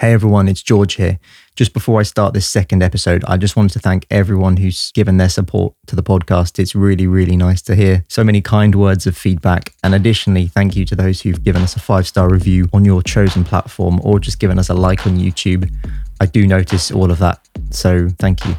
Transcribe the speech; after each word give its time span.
Hey 0.00 0.12
everyone, 0.12 0.46
it's 0.46 0.62
George 0.62 0.94
here. 0.94 1.18
Just 1.56 1.72
before 1.72 1.98
I 1.98 2.04
start 2.04 2.32
this 2.32 2.48
second 2.48 2.84
episode, 2.84 3.24
I 3.26 3.36
just 3.36 3.56
wanted 3.56 3.72
to 3.72 3.80
thank 3.80 4.06
everyone 4.12 4.58
who's 4.58 4.92
given 4.92 5.16
their 5.16 5.28
support 5.28 5.74
to 5.88 5.96
the 5.96 6.04
podcast. 6.04 6.60
It's 6.60 6.72
really, 6.72 7.08
really 7.08 7.36
nice 7.36 7.60
to 7.62 7.74
hear 7.74 8.04
so 8.08 8.22
many 8.22 8.40
kind 8.40 8.76
words 8.76 9.08
of 9.08 9.16
feedback. 9.16 9.74
And 9.82 9.96
additionally, 9.96 10.46
thank 10.46 10.76
you 10.76 10.84
to 10.84 10.94
those 10.94 11.22
who've 11.22 11.42
given 11.42 11.62
us 11.62 11.74
a 11.74 11.80
five 11.80 12.06
star 12.06 12.30
review 12.30 12.68
on 12.72 12.84
your 12.84 13.02
chosen 13.02 13.42
platform 13.42 14.00
or 14.04 14.20
just 14.20 14.38
given 14.38 14.56
us 14.56 14.68
a 14.68 14.74
like 14.74 15.04
on 15.04 15.18
YouTube. 15.18 15.68
I 16.20 16.26
do 16.26 16.46
notice 16.46 16.92
all 16.92 17.10
of 17.10 17.18
that, 17.18 17.40
so 17.70 18.08
thank 18.20 18.46
you. 18.46 18.54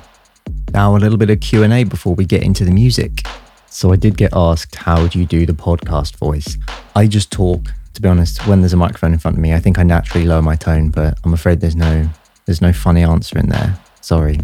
Now 0.73 0.97
a 0.97 0.99
little 0.99 1.17
bit 1.17 1.29
of 1.29 1.39
Q&A 1.39 1.85
before 1.85 2.15
we 2.15 2.25
get 2.25 2.43
into 2.43 2.65
the 2.65 2.71
music. 2.71 3.25
So 3.67 3.93
I 3.93 3.95
did 3.95 4.17
get 4.17 4.33
asked, 4.33 4.75
how 4.75 5.07
do 5.07 5.17
you 5.17 5.25
do 5.25 5.45
the 5.45 5.53
podcast 5.53 6.17
voice? 6.17 6.57
I 6.97 7.07
just 7.07 7.31
talk 7.31 7.71
to 7.99 8.03
be 8.03 8.07
honest, 8.07 8.47
when 8.47 8.61
there's 8.61 8.71
a 8.71 8.77
microphone 8.77 9.11
in 9.11 9.19
front 9.19 9.35
of 9.35 9.41
me, 9.41 9.53
I 9.53 9.59
think 9.59 9.77
I 9.77 9.83
naturally 9.83 10.25
lower 10.25 10.41
my 10.41 10.55
tone, 10.55 10.87
but 10.87 11.19
I'm 11.25 11.33
afraid 11.33 11.59
there's 11.59 11.75
no 11.75 12.07
there's 12.45 12.61
no 12.61 12.71
funny 12.71 13.03
answer 13.03 13.37
in 13.37 13.49
there. 13.49 13.77
Sorry. 13.99 14.39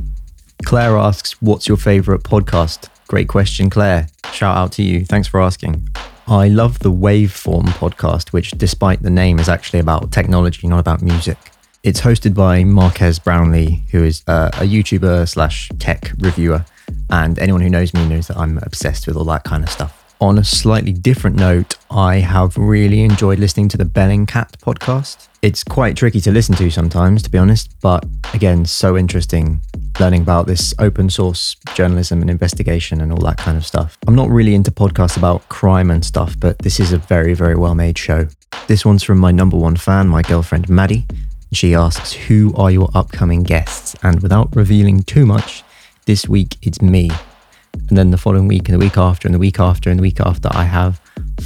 Claire 0.66 0.98
asks, 0.98 1.42
"What's 1.42 1.66
your 1.66 1.78
favorite 1.78 2.24
podcast?" 2.24 2.90
Great 3.08 3.30
question, 3.30 3.70
Claire. 3.70 4.10
Shout 4.34 4.58
out 4.58 4.74
to 4.74 4.84
you. 4.84 5.06
Thanks 5.06 5.30
for 5.30 5.42
asking. 5.42 5.88
I 6.28 6.50
love 6.50 6.80
the 6.80 6.92
Waveform 6.92 7.68
podcast, 7.80 8.34
which, 8.34 8.52
despite 8.52 9.04
the 9.04 9.10
name, 9.10 9.40
is 9.40 9.48
actually 9.48 9.80
about 9.80 10.12
technology, 10.12 10.68
not 10.68 10.80
about 10.80 11.02
music. 11.02 11.38
It's 11.82 12.02
hosted 12.02 12.34
by 12.34 12.66
Marques 12.66 13.20
Brownlee, 13.20 13.86
who 13.92 14.04
is 14.04 14.22
uh, 14.28 14.50
a 14.56 14.64
YouTuber 14.64 15.30
slash 15.30 15.70
tech 15.80 16.12
reviewer, 16.18 16.66
and 17.10 17.40
anyone 17.40 17.62
who 17.62 17.70
knows 17.70 17.94
me 17.94 18.06
knows 18.06 18.28
that 18.28 18.36
I'm 18.36 18.58
obsessed 18.58 19.08
with 19.08 19.16
all 19.16 19.24
that 19.26 19.46
kind 19.46 19.64
of 19.64 19.70
stuff 19.70 20.05
on 20.22 20.38
a 20.38 20.44
slightly 20.44 20.94
different 20.94 21.36
note, 21.36 21.76
I 21.92 22.18
have 22.18 22.58
really 22.58 23.02
enjoyed 23.02 23.40
listening 23.40 23.70
to 23.70 23.78
the 23.78 23.86
Bellingcat 23.86 24.58
podcast. 24.58 25.28
It's 25.42 25.64
quite 25.64 25.96
tricky 25.96 26.22
to 26.22 26.32
listen 26.32 26.56
to 26.56 26.70
sometimes, 26.72 27.22
to 27.24 27.30
be 27.30 27.38
honest, 27.38 27.80
but 27.82 28.06
again, 28.34 28.66
so 28.66 28.98
interesting 28.98 29.60
learning 30.00 30.22
about 30.22 30.48
this 30.48 30.74
open 30.80 31.10
source 31.10 31.56
journalism 31.74 32.22
and 32.22 32.30
investigation 32.30 33.02
and 33.02 33.12
all 33.12 33.20
that 33.20 33.38
kind 33.38 33.58
of 33.58 33.66
stuff. 33.66 33.98
I'm 34.08 34.16
not 34.16 34.30
really 34.30 34.56
into 34.56 34.72
podcasts 34.72 35.18
about 35.18 35.48
crime 35.50 35.92
and 35.92 36.04
stuff, 36.04 36.36
but 36.40 36.60
this 36.60 36.80
is 36.80 36.92
a 36.92 36.98
very, 36.98 37.34
very 37.34 37.56
well 37.56 37.76
made 37.76 37.98
show. 37.98 38.28
This 38.68 38.86
one's 38.86 39.04
from 39.04 39.20
my 39.20 39.32
number 39.32 39.58
one 39.58 39.76
fan, 39.76 40.08
my 40.08 40.22
girlfriend 40.22 40.70
Maddie. 40.70 41.06
She 41.52 41.76
asks, 41.76 42.14
Who 42.14 42.54
are 42.56 42.72
your 42.72 42.90
upcoming 42.94 43.44
guests? 43.44 43.96
And 44.04 44.22
without 44.22 44.56
revealing 44.56 45.04
too 45.04 45.26
much, 45.26 45.64
this 46.06 46.28
week 46.28 46.58
it's 46.62 46.82
me. 46.82 47.10
And 47.90 47.98
then 47.98 48.12
the 48.12 48.18
following 48.18 48.48
week, 48.48 48.68
and 48.68 48.74
the 48.74 48.84
week 48.84 48.98
after, 48.98 49.28
and 49.28 49.36
the 49.36 49.40
week 49.40 49.60
after, 49.60 49.90
and 49.90 50.00
the 50.00 50.02
week 50.02 50.20
after, 50.20 50.50
I 50.52 50.64
have 50.64 51.00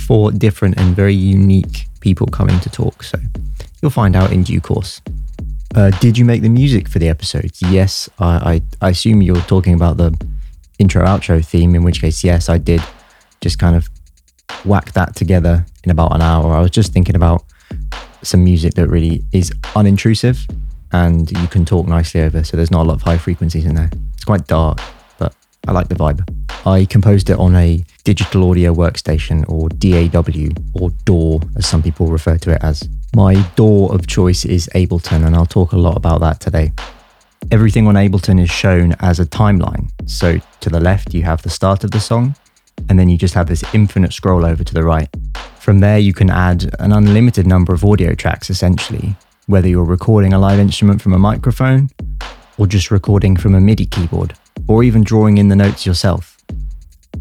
four 0.07 0.31
different 0.31 0.79
and 0.79 0.95
very 0.95 1.13
unique 1.13 1.87
people 1.99 2.27
coming 2.27 2.59
to 2.61 2.69
talk. 2.69 3.03
So 3.03 3.19
you'll 3.81 3.91
find 3.91 4.15
out 4.15 4.31
in 4.31 4.43
due 4.43 4.61
course. 4.61 5.01
Uh, 5.75 5.91
did 5.99 6.17
you 6.17 6.25
make 6.25 6.41
the 6.41 6.49
music 6.49 6.87
for 6.87 6.99
the 6.99 7.09
episodes? 7.09 7.61
Yes. 7.61 8.09
I, 8.19 8.61
I, 8.81 8.87
I 8.87 8.89
assume 8.89 9.21
you're 9.21 9.41
talking 9.41 9.73
about 9.73 9.97
the 9.97 10.17
intro 10.79 11.05
outro 11.05 11.45
theme, 11.45 11.75
in 11.75 11.83
which 11.83 12.01
case, 12.01 12.23
yes, 12.23 12.49
I 12.49 12.57
did 12.57 12.81
just 13.41 13.59
kind 13.59 13.75
of 13.75 13.89
whack 14.65 14.93
that 14.93 15.15
together 15.15 15.65
in 15.83 15.91
about 15.91 16.13
an 16.15 16.21
hour. 16.21 16.53
I 16.53 16.59
was 16.59 16.71
just 16.71 16.91
thinking 16.93 17.15
about 17.15 17.43
some 18.23 18.43
music 18.43 18.73
that 18.73 18.87
really 18.87 19.23
is 19.31 19.51
unintrusive 19.75 20.49
and 20.91 21.31
you 21.31 21.47
can 21.47 21.65
talk 21.65 21.87
nicely 21.87 22.21
over. 22.21 22.43
So 22.43 22.57
there's 22.57 22.71
not 22.71 22.83
a 22.83 22.87
lot 22.87 22.95
of 22.95 23.01
high 23.03 23.17
frequencies 23.17 23.65
in 23.65 23.75
there. 23.75 23.89
It's 24.15 24.25
quite 24.25 24.47
dark. 24.47 24.79
I 25.67 25.71
like 25.71 25.87
the 25.89 25.95
vibe. 25.95 26.23
I 26.65 26.85
composed 26.85 27.29
it 27.29 27.39
on 27.39 27.55
a 27.55 27.83
digital 28.03 28.49
audio 28.49 28.73
workstation 28.73 29.47
or 29.47 29.69
DAW 29.69 30.49
or 30.73 30.89
DAW 31.05 31.39
as 31.55 31.67
some 31.67 31.81
people 31.81 32.07
refer 32.07 32.37
to 32.37 32.51
it 32.51 32.63
as. 32.63 32.87
My 33.15 33.35
DAW 33.55 33.87
of 33.87 34.07
choice 34.07 34.45
is 34.45 34.69
Ableton 34.75 35.25
and 35.25 35.35
I'll 35.35 35.45
talk 35.45 35.71
a 35.71 35.77
lot 35.77 35.95
about 35.95 36.19
that 36.21 36.39
today. 36.39 36.71
Everything 37.51 37.87
on 37.87 37.95
Ableton 37.95 38.41
is 38.41 38.49
shown 38.49 38.93
as 38.99 39.19
a 39.19 39.25
timeline. 39.25 39.89
So 40.05 40.39
to 40.59 40.69
the 40.69 40.79
left 40.79 41.13
you 41.13 41.23
have 41.23 41.41
the 41.41 41.49
start 41.49 41.83
of 41.83 41.91
the 41.91 41.99
song 41.99 42.35
and 42.89 42.99
then 42.99 43.09
you 43.09 43.17
just 43.17 43.33
have 43.33 43.47
this 43.47 43.63
infinite 43.73 44.13
scroll 44.13 44.45
over 44.45 44.63
to 44.63 44.73
the 44.73 44.83
right. 44.83 45.09
From 45.59 45.79
there 45.79 45.99
you 45.99 46.13
can 46.13 46.29
add 46.29 46.75
an 46.79 46.91
unlimited 46.91 47.47
number 47.47 47.73
of 47.73 47.85
audio 47.85 48.15
tracks 48.15 48.49
essentially, 48.49 49.15
whether 49.47 49.67
you're 49.67 49.83
recording 49.83 50.33
a 50.33 50.39
live 50.39 50.59
instrument 50.59 51.01
from 51.01 51.13
a 51.13 51.19
microphone 51.19 51.89
or 52.57 52.67
just 52.67 52.91
recording 52.91 53.37
from 53.37 53.55
a 53.55 53.61
MIDI 53.61 53.85
keyboard 53.85 54.33
or 54.67 54.83
even 54.83 55.03
drawing 55.03 55.37
in 55.37 55.49
the 55.49 55.55
notes 55.55 55.85
yourself. 55.85 56.37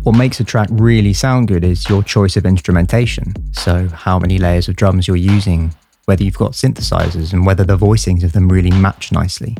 What 0.02 0.16
makes 0.16 0.40
a 0.40 0.44
track 0.44 0.68
really 0.70 1.12
sound 1.12 1.48
good 1.48 1.64
is 1.64 1.88
your 1.88 2.02
choice 2.02 2.36
of 2.36 2.46
instrumentation. 2.46 3.34
So, 3.52 3.88
how 3.88 4.18
many 4.18 4.38
layers 4.38 4.68
of 4.68 4.76
drums 4.76 5.08
you're 5.08 5.16
using, 5.16 5.74
whether 6.06 6.24
you've 6.24 6.38
got 6.38 6.52
synthesizers, 6.52 7.32
and 7.32 7.44
whether 7.44 7.64
the 7.64 7.76
voicings 7.76 8.22
of 8.22 8.32
them 8.32 8.48
really 8.48 8.70
match 8.70 9.12
nicely. 9.12 9.56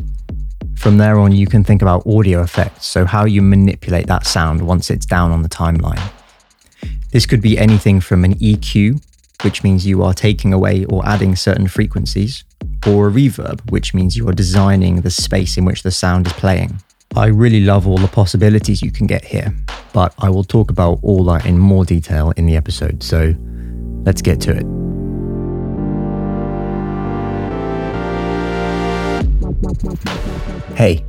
From 0.77 0.97
there 0.97 1.19
on, 1.19 1.33
you 1.33 1.47
can 1.47 1.65
think 1.65 1.83
about 1.83 2.07
audio 2.07 2.41
effects, 2.41 2.87
so 2.87 3.05
how 3.05 3.25
you 3.25 3.43
manipulate 3.43 4.07
that 4.07 4.27
sound 4.27 4.67
once 4.67 4.91
it's 4.91 5.05
down 5.05 5.33
on 5.33 5.43
the 5.43 5.49
timeline. 5.49 6.01
This 7.11 7.27
could 7.27 7.43
be 7.43 7.59
anything 7.59 8.01
from 8.01 8.25
an 8.25 8.35
EQ, 8.37 9.05
which 9.43 9.63
means 9.63 9.87
you 9.87 10.03
are 10.03 10.15
taking 10.15 10.53
away 10.53 10.85
or 10.85 11.05
adding 11.07 11.37
certain 11.37 11.69
frequencies, 11.69 12.45
or 12.87 13.09
a 13.09 13.11
reverb, 13.11 13.71
which 13.71 13.93
means 13.93 14.17
you 14.17 14.29
are 14.29 14.33
designing 14.33 15.01
the 15.01 15.11
space 15.11 15.57
in 15.57 15.65
which 15.65 15.83
the 15.83 15.91
sound 15.91 16.27
is 16.27 16.33
playing. 16.33 16.81
I 17.17 17.27
really 17.27 17.61
love 17.61 17.89
all 17.89 17.97
the 17.97 18.07
possibilities 18.07 18.83
you 18.83 18.93
can 18.93 19.07
get 19.07 19.25
here, 19.25 19.55
but 19.93 20.15
I 20.19 20.29
will 20.29 20.45
talk 20.45 20.71
about 20.71 21.01
all 21.03 21.25
that 21.25 21.47
in 21.47 21.59
more 21.59 21.85
detail 21.85 22.33
in 22.37 22.47
the 22.47 22.55
episode, 22.55 23.03
so 23.03 23.35
let's 24.05 24.21
get 24.21 24.41
to 24.43 24.53
it. 24.53 24.67
Hey, 30.77 31.05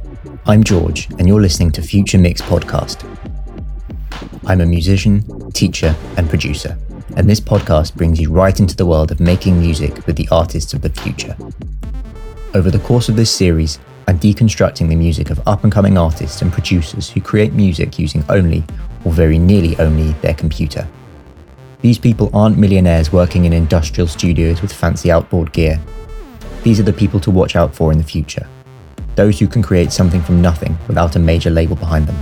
I'm 0.46 0.64
George, 0.64 1.10
and 1.20 1.28
you're 1.28 1.42
listening 1.42 1.72
to 1.74 1.82
Future 1.82 2.18
Mix 2.18 2.42
Podcast. 2.42 3.06
I'm 4.48 4.62
a 4.62 4.66
musician, 4.66 5.52
teacher, 5.52 5.96
and 6.18 6.30
producer, 6.30 6.78
and 7.18 7.30
this 7.30 7.42
podcast 7.42 7.96
brings 7.96 8.20
you 8.20 8.32
right 8.32 8.58
into 8.58 8.76
the 8.76 8.86
world 8.86 9.12
of 9.12 9.20
making 9.20 9.60
music 9.60 10.08
with 10.08 10.16
the 10.16 10.30
artists 10.32 10.74
of 10.74 10.82
the 10.82 10.90
future. 10.90 11.36
Over 12.56 12.72
the 12.72 12.80
course 12.80 13.10
of 13.10 13.16
this 13.16 13.30
series, 13.30 13.80
and 14.10 14.20
deconstructing 14.20 14.90
the 14.90 14.96
music 14.96 15.30
of 15.30 15.40
up 15.48 15.64
and 15.64 15.72
coming 15.72 15.96
artists 15.96 16.42
and 16.42 16.52
producers 16.52 17.12
who 17.12 17.22
create 17.22 17.54
music 17.54 18.00
using 18.00 18.26
only, 18.28 18.64
or 19.06 19.12
very 19.12 19.38
nearly 19.38 19.78
only, 19.78 20.14
their 20.24 20.34
computer. 20.34 20.88
These 21.82 22.00
people 22.00 22.32
aren't 22.34 22.58
millionaires 22.58 23.14
working 23.14 23.46
in 23.46 23.54
industrial 23.54 24.08
studios 24.08 24.64
with 24.64 24.74
fancy 24.74 25.12
outboard 25.12 25.54
gear. 25.54 25.80
These 26.64 26.80
are 26.80 26.84
the 26.84 26.92
people 26.92 27.20
to 27.20 27.30
watch 27.30 27.56
out 27.56 27.76
for 27.76 27.92
in 27.92 28.00
the 28.00 28.04
future. 28.04 28.48
Those 29.16 29.38
who 29.38 29.48
can 29.48 29.62
create 29.62 29.92
something 29.92 30.24
from 30.24 30.42
nothing 30.42 30.76
without 30.88 31.16
a 31.16 31.20
major 31.20 31.52
label 31.52 31.76
behind 31.76 32.08
them. 32.08 32.18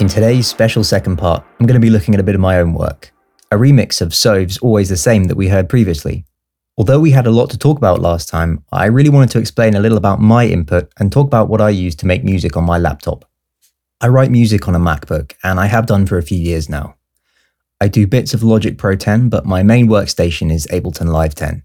In 0.00 0.08
today's 0.08 0.48
special 0.48 0.82
second 0.82 1.16
part, 1.16 1.44
I'm 1.60 1.66
going 1.66 1.80
to 1.80 1.80
be 1.80 1.90
looking 1.90 2.14
at 2.14 2.20
a 2.20 2.24
bit 2.24 2.34
of 2.34 2.40
my 2.40 2.58
own 2.58 2.74
work 2.74 3.12
a 3.52 3.56
remix 3.56 4.00
of 4.00 4.14
Sove's 4.14 4.58
Always 4.58 4.90
the 4.90 4.96
Same 4.96 5.24
that 5.24 5.36
we 5.36 5.48
heard 5.48 5.68
previously. 5.68 6.24
Although 6.78 7.00
we 7.00 7.10
had 7.10 7.26
a 7.26 7.32
lot 7.32 7.50
to 7.50 7.58
talk 7.58 7.78
about 7.78 8.00
last 8.00 8.28
time, 8.28 8.64
I 8.70 8.86
really 8.86 9.10
wanted 9.10 9.30
to 9.30 9.40
explain 9.40 9.74
a 9.74 9.80
little 9.80 9.98
about 9.98 10.20
my 10.20 10.46
input 10.46 10.92
and 10.98 11.10
talk 11.10 11.26
about 11.26 11.48
what 11.48 11.60
I 11.60 11.70
use 11.70 11.96
to 11.96 12.06
make 12.06 12.22
music 12.22 12.56
on 12.56 12.64
my 12.64 12.78
laptop. 12.78 13.24
I 14.00 14.06
write 14.06 14.30
music 14.30 14.68
on 14.68 14.76
a 14.76 14.78
MacBook, 14.78 15.32
and 15.42 15.58
I 15.58 15.66
have 15.66 15.86
done 15.86 16.06
for 16.06 16.16
a 16.16 16.22
few 16.22 16.38
years 16.38 16.68
now. 16.68 16.94
I 17.80 17.88
do 17.88 18.06
bits 18.06 18.34
of 18.34 18.44
Logic 18.44 18.78
Pro 18.78 18.94
10, 18.94 19.28
but 19.28 19.44
my 19.44 19.64
main 19.64 19.88
workstation 19.88 20.52
is 20.52 20.68
Ableton 20.68 21.08
Live 21.08 21.34
10. 21.34 21.64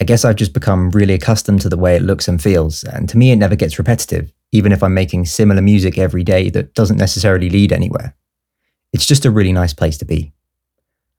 I 0.00 0.04
guess 0.04 0.24
I've 0.24 0.36
just 0.36 0.52
become 0.52 0.90
really 0.90 1.14
accustomed 1.14 1.60
to 1.60 1.68
the 1.68 1.78
way 1.78 1.94
it 1.94 2.02
looks 2.02 2.26
and 2.26 2.42
feels, 2.42 2.82
and 2.82 3.08
to 3.08 3.16
me 3.16 3.30
it 3.30 3.36
never 3.36 3.54
gets 3.54 3.78
repetitive, 3.78 4.32
even 4.50 4.72
if 4.72 4.82
I'm 4.82 4.94
making 4.94 5.26
similar 5.26 5.62
music 5.62 5.96
every 5.96 6.24
day 6.24 6.50
that 6.50 6.74
doesn't 6.74 6.96
necessarily 6.96 7.50
lead 7.50 7.72
anywhere. 7.72 8.16
It's 8.92 9.06
just 9.06 9.24
a 9.24 9.30
really 9.30 9.52
nice 9.52 9.72
place 9.72 9.96
to 9.98 10.04
be. 10.04 10.32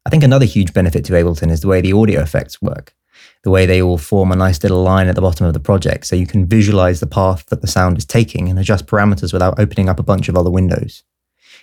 I 0.06 0.12
think 0.12 0.24
another 0.24 0.46
huge 0.46 0.74
benefit 0.74 1.04
to 1.06 1.14
Ableton 1.14 1.50
is 1.50 1.62
the 1.62 1.68
way 1.68 1.82
the 1.82 1.94
audio 1.94 2.22
effects 2.22 2.62
work, 2.62 2.96
the 3.44 3.50
way 3.50 3.66
they 3.66 3.82
all 3.82 3.98
form 3.98 4.32
a 4.32 4.36
nice 4.36 4.62
little 4.62 4.84
line 4.84 5.08
at 5.08 5.16
the 5.16 5.22
bottom 5.22 5.48
of 5.48 5.54
the 5.54 5.60
project 5.60 6.06
so 6.06 6.16
you 6.16 6.28
can 6.28 6.46
visualize 6.46 7.00
the 7.00 7.08
path 7.08 7.48
that 7.48 7.62
the 7.62 7.68
sound 7.68 7.98
is 7.98 8.06
taking 8.06 8.48
and 8.48 8.60
adjust 8.60 8.86
parameters 8.86 9.34
without 9.34 9.60
opening 9.60 9.90
up 9.90 10.00
a 10.00 10.04
bunch 10.04 10.30
of 10.30 10.38
other 10.38 10.52
windows. 10.52 11.04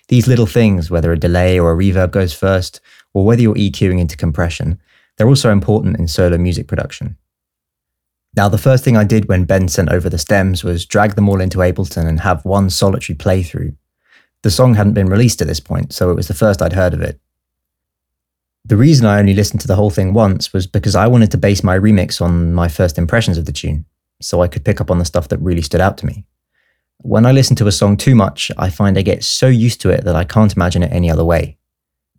These 0.09 0.27
little 0.27 0.47
things, 0.47 0.91
whether 0.91 1.13
a 1.13 1.19
delay 1.19 1.59
or 1.59 1.73
a 1.73 1.77
reverb 1.77 2.11
goes 2.11 2.35
first, 2.35 2.81
or 3.15 3.25
whether 3.25 3.43
you're 3.43 3.55
EQing 3.55 4.01
into 4.01 4.17
compression, 4.17 4.81
they're 5.17 5.29
also 5.29 5.53
important 5.53 5.99
in 6.01 6.09
solo 6.09 6.37
music 6.37 6.67
production. 6.67 7.17
Now, 8.35 8.49
the 8.49 8.59
first 8.59 8.83
thing 8.83 8.97
I 8.97 9.05
did 9.05 9.29
when 9.29 9.45
Ben 9.45 9.69
sent 9.69 9.91
over 9.91 10.09
the 10.09 10.19
stems 10.19 10.65
was 10.65 10.87
drag 10.87 11.15
them 11.15 11.29
all 11.29 11.41
into 11.41 11.59
Ableton 11.59 12.09
and 12.09 12.19
have 12.21 12.45
one 12.45 12.71
solitary 12.71 13.17
playthrough. 13.17 13.77
The 14.43 14.51
song 14.51 14.75
hadn't 14.75 14.95
been 14.95 15.07
released 15.07 15.41
at 15.43 15.47
this 15.47 15.61
point, 15.61 15.93
so 15.93 16.11
it 16.11 16.15
was 16.15 16.29
the 16.29 16.35
first 16.35 16.63
I'd 16.63 16.73
heard 16.73 16.95
of 16.95 17.03
it, 17.03 17.21
the 18.65 18.77
reason 18.77 19.07
I 19.07 19.19
only 19.19 19.35
listened 19.35 19.61
to 19.63 19.67
the 19.67 19.75
whole 19.75 19.91
thing 19.91 20.13
once 20.13 20.53
was 20.53 20.67
because 20.67 20.95
I 20.95 21.09
wanted 21.09 21.31
to 21.33 21.39
base 21.39 21.65
my 21.65 21.79
remix 21.79 22.21
on 22.21 22.55
my 22.55 22.69
first 22.69 22.97
impressions 22.97 23.37
of 23.37 23.45
the 23.45 23.53
tune, 23.53 23.87
so 24.21 24.41
I 24.41 24.49
could 24.49 24.65
pick 24.65 24.81
up 24.81 24.91
on 24.91 24.99
the 24.99 25.05
stuff 25.05 25.29
that 25.29 25.39
really 25.39 25.63
stood 25.63 25.81
out 25.81 25.99
to 25.99 26.07
me. 26.07 26.25
When 26.99 27.27
I 27.27 27.33
listen 27.33 27.57
to 27.57 27.67
a 27.67 27.73
song 27.73 27.97
too 27.97 28.15
much, 28.15 28.53
I 28.57 28.71
find 28.71 28.97
I 28.97 29.03
get 29.03 29.25
so 29.25 29.49
used 29.49 29.81
to 29.81 29.91
it 29.91 30.05
that 30.05 30.15
I 30.15 30.25
can't 30.25 30.55
imagine 30.55 30.85
it 30.85 30.93
any 30.93 31.11
other 31.11 31.25
way. 31.25 31.59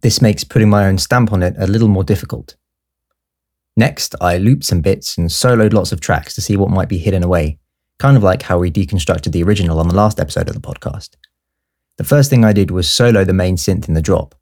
This 0.01 0.21
makes 0.21 0.43
putting 0.43 0.69
my 0.69 0.85
own 0.85 0.97
stamp 0.97 1.31
on 1.31 1.41
it 1.41 1.55
a 1.57 1.67
little 1.67 1.87
more 1.87 2.03
difficult. 2.03 2.57
Next, 3.77 4.13
I 4.19 4.37
looped 4.37 4.65
some 4.65 4.81
bits 4.81 5.17
and 5.17 5.29
soloed 5.29 5.71
lots 5.71 5.93
of 5.93 6.01
tracks 6.01 6.35
to 6.35 6.41
see 6.41 6.57
what 6.57 6.69
might 6.69 6.89
be 6.89 6.97
hidden 6.97 7.23
away, 7.23 7.57
kind 7.99 8.17
of 8.17 8.23
like 8.23 8.41
how 8.41 8.59
we 8.59 8.69
deconstructed 8.69 9.31
the 9.31 9.43
original 9.43 9.79
on 9.79 9.87
the 9.87 9.95
last 9.95 10.19
episode 10.19 10.49
of 10.49 10.53
the 10.53 10.61
podcast. 10.61 11.11
The 11.97 12.03
first 12.03 12.29
thing 12.29 12.43
I 12.43 12.51
did 12.51 12.69
was 12.69 12.89
solo 12.89 13.23
the 13.23 13.33
main 13.33 13.55
synth 13.55 13.87
in 13.87 13.93
the 13.93 14.01
drop. 14.01 14.35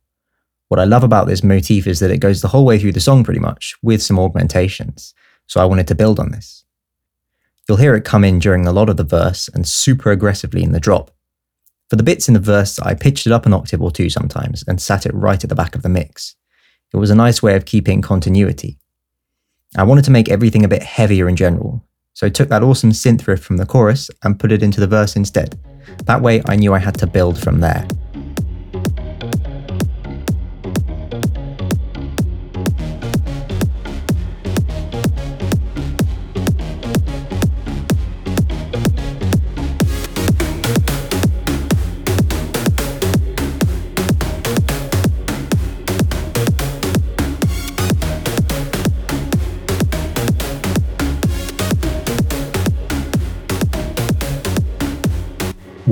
What 0.71 0.79
I 0.79 0.85
love 0.85 1.03
about 1.03 1.27
this 1.27 1.43
motif 1.43 1.85
is 1.85 1.99
that 1.99 2.11
it 2.11 2.21
goes 2.21 2.41
the 2.41 2.47
whole 2.47 2.63
way 2.63 2.79
through 2.79 2.93
the 2.93 3.01
song 3.01 3.25
pretty 3.25 3.41
much, 3.41 3.75
with 3.83 4.01
some 4.01 4.17
augmentations, 4.17 5.13
so 5.45 5.59
I 5.59 5.65
wanted 5.65 5.85
to 5.89 5.95
build 5.95 6.17
on 6.17 6.31
this. 6.31 6.63
You'll 7.67 7.77
hear 7.77 7.93
it 7.93 8.05
come 8.05 8.23
in 8.23 8.39
during 8.39 8.65
a 8.65 8.71
lot 8.71 8.87
of 8.87 8.95
the 8.95 9.03
verse 9.03 9.49
and 9.49 9.67
super 9.67 10.11
aggressively 10.11 10.63
in 10.63 10.71
the 10.71 10.79
drop. 10.79 11.11
For 11.89 11.97
the 11.97 12.03
bits 12.03 12.29
in 12.29 12.35
the 12.35 12.39
verse, 12.39 12.79
I 12.79 12.93
pitched 12.93 13.27
it 13.27 13.33
up 13.33 13.45
an 13.45 13.53
octave 13.53 13.81
or 13.81 13.91
two 13.91 14.09
sometimes 14.09 14.63
and 14.65 14.81
sat 14.81 15.05
it 15.05 15.13
right 15.13 15.43
at 15.43 15.49
the 15.49 15.55
back 15.55 15.75
of 15.75 15.81
the 15.81 15.89
mix. 15.89 16.37
It 16.93 16.97
was 16.97 17.09
a 17.09 17.15
nice 17.15 17.43
way 17.43 17.57
of 17.57 17.65
keeping 17.65 18.01
continuity. 18.01 18.79
I 19.75 19.83
wanted 19.83 20.05
to 20.05 20.11
make 20.11 20.29
everything 20.29 20.63
a 20.63 20.69
bit 20.69 20.83
heavier 20.83 21.27
in 21.27 21.35
general, 21.35 21.85
so 22.13 22.25
I 22.25 22.29
took 22.29 22.47
that 22.47 22.63
awesome 22.63 22.91
synth 22.91 23.27
riff 23.27 23.43
from 23.43 23.57
the 23.57 23.65
chorus 23.65 24.09
and 24.23 24.39
put 24.39 24.53
it 24.53 24.63
into 24.63 24.79
the 24.79 24.87
verse 24.87 25.17
instead. 25.17 25.59
That 26.05 26.21
way 26.21 26.41
I 26.45 26.55
knew 26.55 26.73
I 26.73 26.79
had 26.79 26.97
to 26.99 27.07
build 27.07 27.37
from 27.37 27.59
there. 27.59 27.85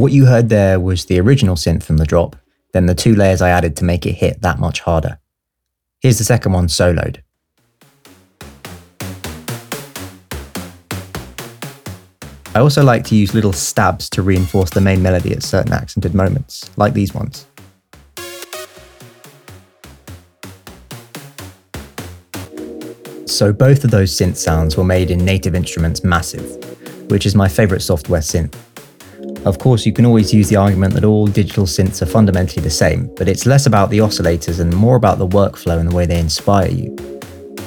What 0.09 0.15
you 0.15 0.25
heard 0.25 0.49
there 0.49 0.79
was 0.79 1.05
the 1.05 1.19
original 1.19 1.55
synth 1.55 1.83
from 1.83 1.97
the 1.97 2.03
drop, 2.03 2.35
then 2.73 2.87
the 2.87 2.95
two 2.95 3.13
layers 3.13 3.43
I 3.43 3.49
added 3.49 3.75
to 3.75 3.85
make 3.85 4.07
it 4.07 4.13
hit 4.13 4.41
that 4.41 4.57
much 4.57 4.79
harder. 4.79 5.19
Here's 5.99 6.17
the 6.17 6.23
second 6.23 6.51
one 6.51 6.65
soloed. 6.65 7.21
I 12.55 12.59
also 12.59 12.81
like 12.83 13.03
to 13.03 13.15
use 13.15 13.35
little 13.35 13.53
stabs 13.53 14.09
to 14.09 14.23
reinforce 14.23 14.71
the 14.71 14.81
main 14.81 15.03
melody 15.03 15.31
at 15.31 15.43
certain 15.43 15.73
accented 15.73 16.15
moments, 16.15 16.71
like 16.75 16.93
these 16.93 17.13
ones. 17.13 17.45
So 23.27 23.53
both 23.53 23.83
of 23.83 23.91
those 23.91 24.11
synth 24.17 24.37
sounds 24.37 24.75
were 24.75 24.83
made 24.83 25.11
in 25.11 25.23
Native 25.23 25.53
Instruments 25.53 26.03
Massive, 26.03 27.11
which 27.11 27.27
is 27.27 27.35
my 27.35 27.47
favourite 27.47 27.83
software 27.83 28.21
synth. 28.21 28.55
Of 29.45 29.57
course, 29.57 29.85
you 29.85 29.93
can 29.93 30.05
always 30.05 30.33
use 30.33 30.49
the 30.49 30.57
argument 30.57 30.93
that 30.95 31.05
all 31.05 31.25
digital 31.25 31.65
synths 31.65 32.01
are 32.01 32.05
fundamentally 32.05 32.61
the 32.61 32.69
same, 32.69 33.09
but 33.15 33.29
it's 33.29 33.45
less 33.45 33.67
about 33.67 33.89
the 33.89 33.99
oscillators 33.99 34.59
and 34.59 34.75
more 34.75 34.97
about 34.97 35.17
the 35.17 35.27
workflow 35.27 35.79
and 35.79 35.89
the 35.89 35.95
way 35.95 36.05
they 36.05 36.19
inspire 36.19 36.69
you. 36.69 36.95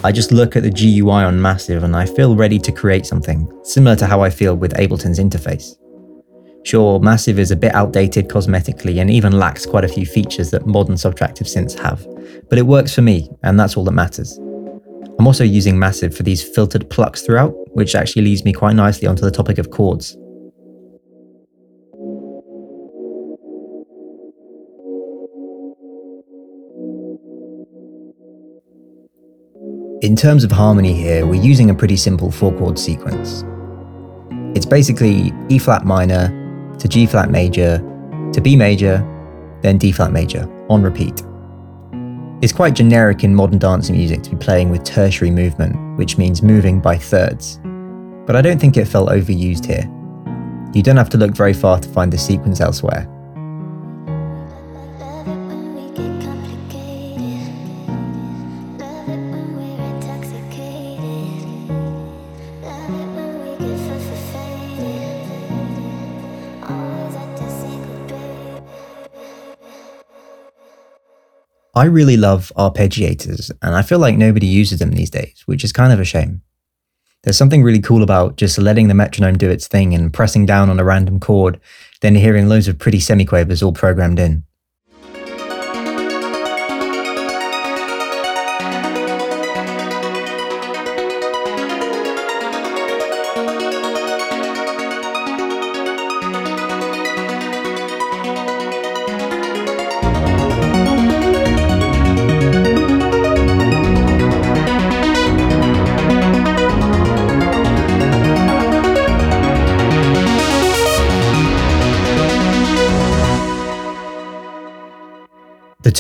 I 0.05 0.13
just 0.13 0.33
look 0.33 0.55
at 0.55 0.65
the 0.65 0.71
GUI 0.71 1.25
on 1.25 1.41
Massive 1.41 1.83
and 1.83 1.97
I 1.97 2.05
feel 2.05 2.37
ready 2.37 2.59
to 2.59 2.73
create 2.73 3.07
something, 3.07 3.51
similar 3.63 3.97
to 3.97 4.07
how 4.07 4.21
I 4.21 4.29
feel 4.29 4.55
with 4.55 4.75
Ableton's 4.75 5.19
interface. 5.19 5.77
Sure, 6.65 7.01
Massive 7.01 7.39
is 7.39 7.51
a 7.51 7.57
bit 7.57 7.75
outdated 7.75 8.29
cosmetically 8.29 9.01
and 9.01 9.11
even 9.11 9.39
lacks 9.39 9.65
quite 9.65 9.85
a 9.85 9.89
few 9.89 10.05
features 10.05 10.51
that 10.51 10.67
modern 10.67 10.97
subtractive 10.97 11.49
synths 11.49 11.79
have, 11.79 12.07
but 12.51 12.59
it 12.59 12.67
works 12.67 12.95
for 12.95 13.03
me, 13.03 13.31
and 13.45 13.59
that's 13.59 13.77
all 13.77 13.85
that 13.85 13.93
matters. 13.93 14.39
I'm 15.19 15.27
also 15.27 15.45
using 15.45 15.79
Massive 15.79 16.15
for 16.15 16.23
these 16.23 16.43
filtered 16.43 16.91
plucks 16.91 17.23
throughout, 17.23 17.55
which 17.75 17.95
actually 17.95 18.23
leads 18.23 18.45
me 18.45 18.53
quite 18.53 18.77
nicely 18.77 19.09
onto 19.09 19.23
the 19.23 19.31
topic 19.31 19.59
of 19.59 19.71
chords. 19.71 20.17
In 30.03 30.17
terms 30.17 30.43
of 30.43 30.51
harmony 30.51 30.95
here, 30.95 31.27
we're 31.27 31.41
using 31.41 31.71
a 31.71 31.75
pretty 31.75 31.97
simple 31.97 32.33
four 32.33 32.53
chord 32.59 32.77
sequence. 32.77 33.45
It's 34.57 34.67
basically 34.67 35.33
E 35.49 35.61
flat 35.61 35.85
minor 35.85 36.27
to 36.81 36.89
G 36.89 37.07
flat 37.07 37.31
major 37.31 37.79
to 38.33 38.41
B 38.41 38.57
major, 38.57 38.99
then 39.61 39.79
D 39.79 39.93
flat 39.93 40.11
major, 40.11 40.51
on 40.69 40.83
repeat. 40.83 41.23
It's 42.43 42.53
quite 42.53 42.75
generic 42.75 43.23
in 43.23 43.33
modern 43.33 43.61
dance 43.61 43.91
music 43.91 44.25
to 44.25 44.31
be 44.31 44.37
playing 44.39 44.71
with 44.71 44.83
tertiary 44.83 45.31
movement, 45.31 45.97
which 45.97 46.19
means 46.19 46.43
moving 46.43 46.81
by 46.81 46.97
thirds. 46.99 47.61
But 48.27 48.35
I 48.35 48.43
don't 48.43 48.59
think 48.59 48.77
it 48.77 48.87
felt 48.87 49.09
overused 49.09 49.67
here. 49.67 49.89
You 50.75 50.83
don't 50.83 50.97
have 50.97 51.11
to 51.11 51.17
look 51.17 51.31
very 51.31 51.53
far 51.53 51.79
to 51.79 51.89
find 51.89 52.13
the 52.13 52.19
sequence 52.19 52.61
elsewhere. 52.61 53.07
I 71.75 71.85
really 71.85 72.19
love 72.19 72.53
arpeggiators, 72.55 73.51
and 73.63 73.75
I 73.75 73.81
feel 73.81 73.99
like 73.99 74.19
nobody 74.19 74.47
uses 74.47 74.79
them 74.79 74.93
these 74.93 75.09
days, 75.09 75.43
which 75.47 75.65
is 75.65 75.73
kind 75.73 75.91
of 75.91 76.01
a 76.01 76.05
shame. 76.05 76.43
There's 77.23 77.39
something 77.39 77.63
really 77.63 77.81
cool 77.81 78.03
about 78.03 78.37
just 78.37 78.59
letting 78.59 78.89
the 78.89 78.95
metronome 78.95 79.39
do 79.39 79.49
its 79.49 79.69
thing 79.69 79.95
and 79.95 80.13
pressing 80.13 80.45
down 80.45 80.69
on 80.69 80.79
a 80.79 80.85
random 80.85 81.19
chord, 81.19 81.59
then 82.03 82.15
hearing 82.15 82.49
loads 82.49 82.69
of 82.69 82.79
pretty 82.79 82.99
semiquavers 82.99 83.63
all 83.63 83.73
programmed 83.73 84.19
in. 84.19 84.45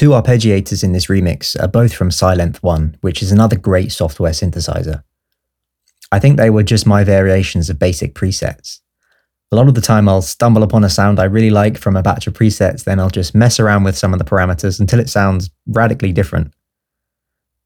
Two 0.02 0.08
arpeggiators 0.08 0.82
in 0.82 0.90
this 0.90 1.06
remix 1.06 1.56
are 1.62 1.68
both 1.68 1.94
from 1.94 2.10
Sylenth 2.10 2.56
1, 2.56 2.96
which 3.02 3.22
is 3.22 3.30
another 3.30 3.54
great 3.54 3.92
software 3.92 4.32
synthesizer. 4.32 5.04
I 6.10 6.18
think 6.18 6.36
they 6.36 6.50
were 6.50 6.64
just 6.64 6.88
my 6.88 7.04
variations 7.04 7.70
of 7.70 7.78
basic 7.78 8.12
presets. 8.12 8.80
A 9.52 9.54
lot 9.54 9.68
of 9.68 9.76
the 9.76 9.80
time, 9.80 10.08
I'll 10.08 10.20
stumble 10.20 10.64
upon 10.64 10.82
a 10.82 10.90
sound 10.90 11.20
I 11.20 11.24
really 11.26 11.50
like 11.50 11.78
from 11.78 11.94
a 11.94 12.02
batch 12.02 12.26
of 12.26 12.34
presets, 12.34 12.82
then 12.82 12.98
I'll 12.98 13.10
just 13.10 13.32
mess 13.32 13.60
around 13.60 13.84
with 13.84 13.96
some 13.96 14.12
of 14.12 14.18
the 14.18 14.24
parameters 14.24 14.80
until 14.80 14.98
it 14.98 15.08
sounds 15.08 15.50
radically 15.68 16.10
different. 16.10 16.52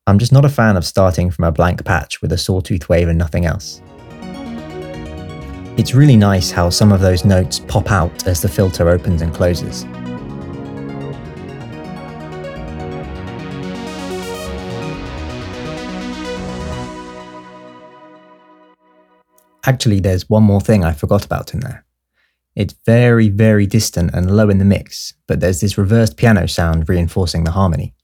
I'm 0.07 0.19
just 0.19 0.31
not 0.31 0.45
a 0.45 0.51
fan 0.51 0.77
of 0.77 0.85
starting 0.85 1.31
from 1.31 1.47
a 1.47 1.53
blank 1.53 1.87
patch 1.87 2.21
with 2.21 2.33
a 2.33 2.39
sawtooth 2.39 2.87
wave 2.91 3.09
and 3.09 3.17
nothing 3.17 3.47
else. 3.47 3.81
It's 5.79 5.95
really 5.95 6.19
nice 6.19 6.51
how 6.51 6.69
some 6.69 6.93
of 6.93 7.01
those 7.01 7.25
notes 7.25 7.61
pop 7.61 7.91
out 7.91 8.27
as 8.27 8.43
the 8.43 8.49
filter 8.51 8.91
opens 8.91 9.23
and 9.23 9.33
closes. 9.33 9.87
Actually, 19.67 19.99
there's 19.99 20.31
one 20.31 20.45
more 20.45 20.61
thing 20.61 20.85
I 20.85 20.93
forgot 20.93 21.25
about 21.25 21.53
in 21.53 21.61
there. 21.61 21.85
It's 22.55 22.75
very, 22.87 23.29
very 23.29 23.67
distant 23.67 24.15
and 24.15 24.35
low 24.35 24.49
in 24.49 24.59
the 24.59 24.65
mix, 24.65 25.13
but 25.27 25.41
there's 25.41 25.61
this 25.61 25.77
reversed 25.77 26.17
piano 26.17 26.47
sound 26.47 26.89
reinforcing 26.89 27.45
the 27.45 27.51
harmony. 27.51 27.95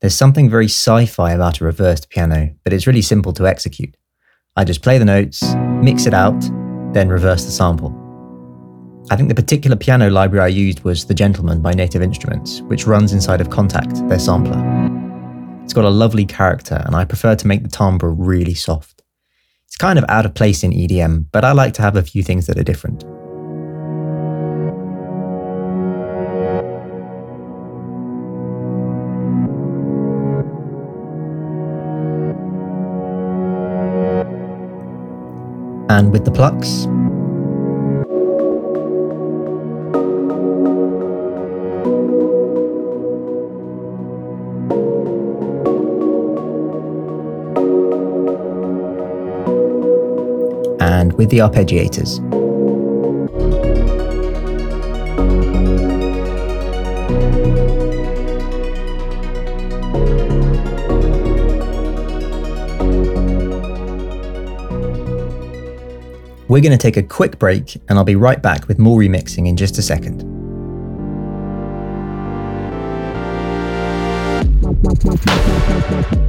There's 0.00 0.14
something 0.14 0.48
very 0.48 0.66
sci 0.66 1.06
fi 1.06 1.32
about 1.32 1.60
a 1.60 1.64
reversed 1.64 2.08
piano, 2.08 2.54
but 2.62 2.72
it's 2.72 2.86
really 2.86 3.02
simple 3.02 3.32
to 3.32 3.48
execute. 3.48 3.96
I 4.56 4.64
just 4.64 4.80
play 4.80 4.96
the 4.96 5.04
notes, 5.04 5.42
mix 5.82 6.06
it 6.06 6.14
out, 6.14 6.40
then 6.94 7.08
reverse 7.08 7.44
the 7.44 7.50
sample. 7.50 7.92
I 9.10 9.16
think 9.16 9.28
the 9.28 9.34
particular 9.34 9.76
piano 9.76 10.08
library 10.08 10.44
I 10.44 10.48
used 10.48 10.84
was 10.84 11.04
The 11.04 11.14
Gentleman 11.14 11.60
by 11.60 11.72
Native 11.72 12.00
Instruments, 12.00 12.60
which 12.62 12.86
runs 12.86 13.12
inside 13.12 13.40
of 13.40 13.48
Kontakt, 13.48 14.08
their 14.08 14.18
sampler. 14.18 14.58
It's 15.64 15.72
got 15.72 15.84
a 15.84 15.90
lovely 15.90 16.24
character, 16.24 16.80
and 16.86 16.94
I 16.94 17.04
prefer 17.04 17.34
to 17.34 17.46
make 17.46 17.62
the 17.62 17.68
timbre 17.68 18.10
really 18.10 18.54
soft 18.54 18.97
kind 19.78 19.98
of 19.98 20.04
out 20.08 20.26
of 20.26 20.34
place 20.34 20.62
in 20.62 20.72
EDM, 20.72 21.26
but 21.32 21.44
I 21.44 21.52
like 21.52 21.72
to 21.74 21.82
have 21.82 21.96
a 21.96 22.02
few 22.02 22.22
things 22.22 22.46
that 22.46 22.58
are 22.58 22.64
different. 22.64 23.04
And 35.90 36.12
with 36.12 36.24
the 36.24 36.30
plucks, 36.30 36.86
and 50.80 51.12
with 51.14 51.30
the 51.30 51.38
arpeggiators. 51.38 52.18
We're 66.48 66.62
going 66.62 66.72
to 66.72 66.78
take 66.78 66.96
a 66.96 67.02
quick 67.02 67.38
break 67.38 67.76
and 67.88 67.98
I'll 67.98 68.04
be 68.04 68.16
right 68.16 68.40
back 68.40 68.68
with 68.68 68.78
more 68.78 68.98
remixing 68.98 69.46
in 69.46 69.56
just 69.56 69.76
a 69.76 69.82
second. 69.82 70.24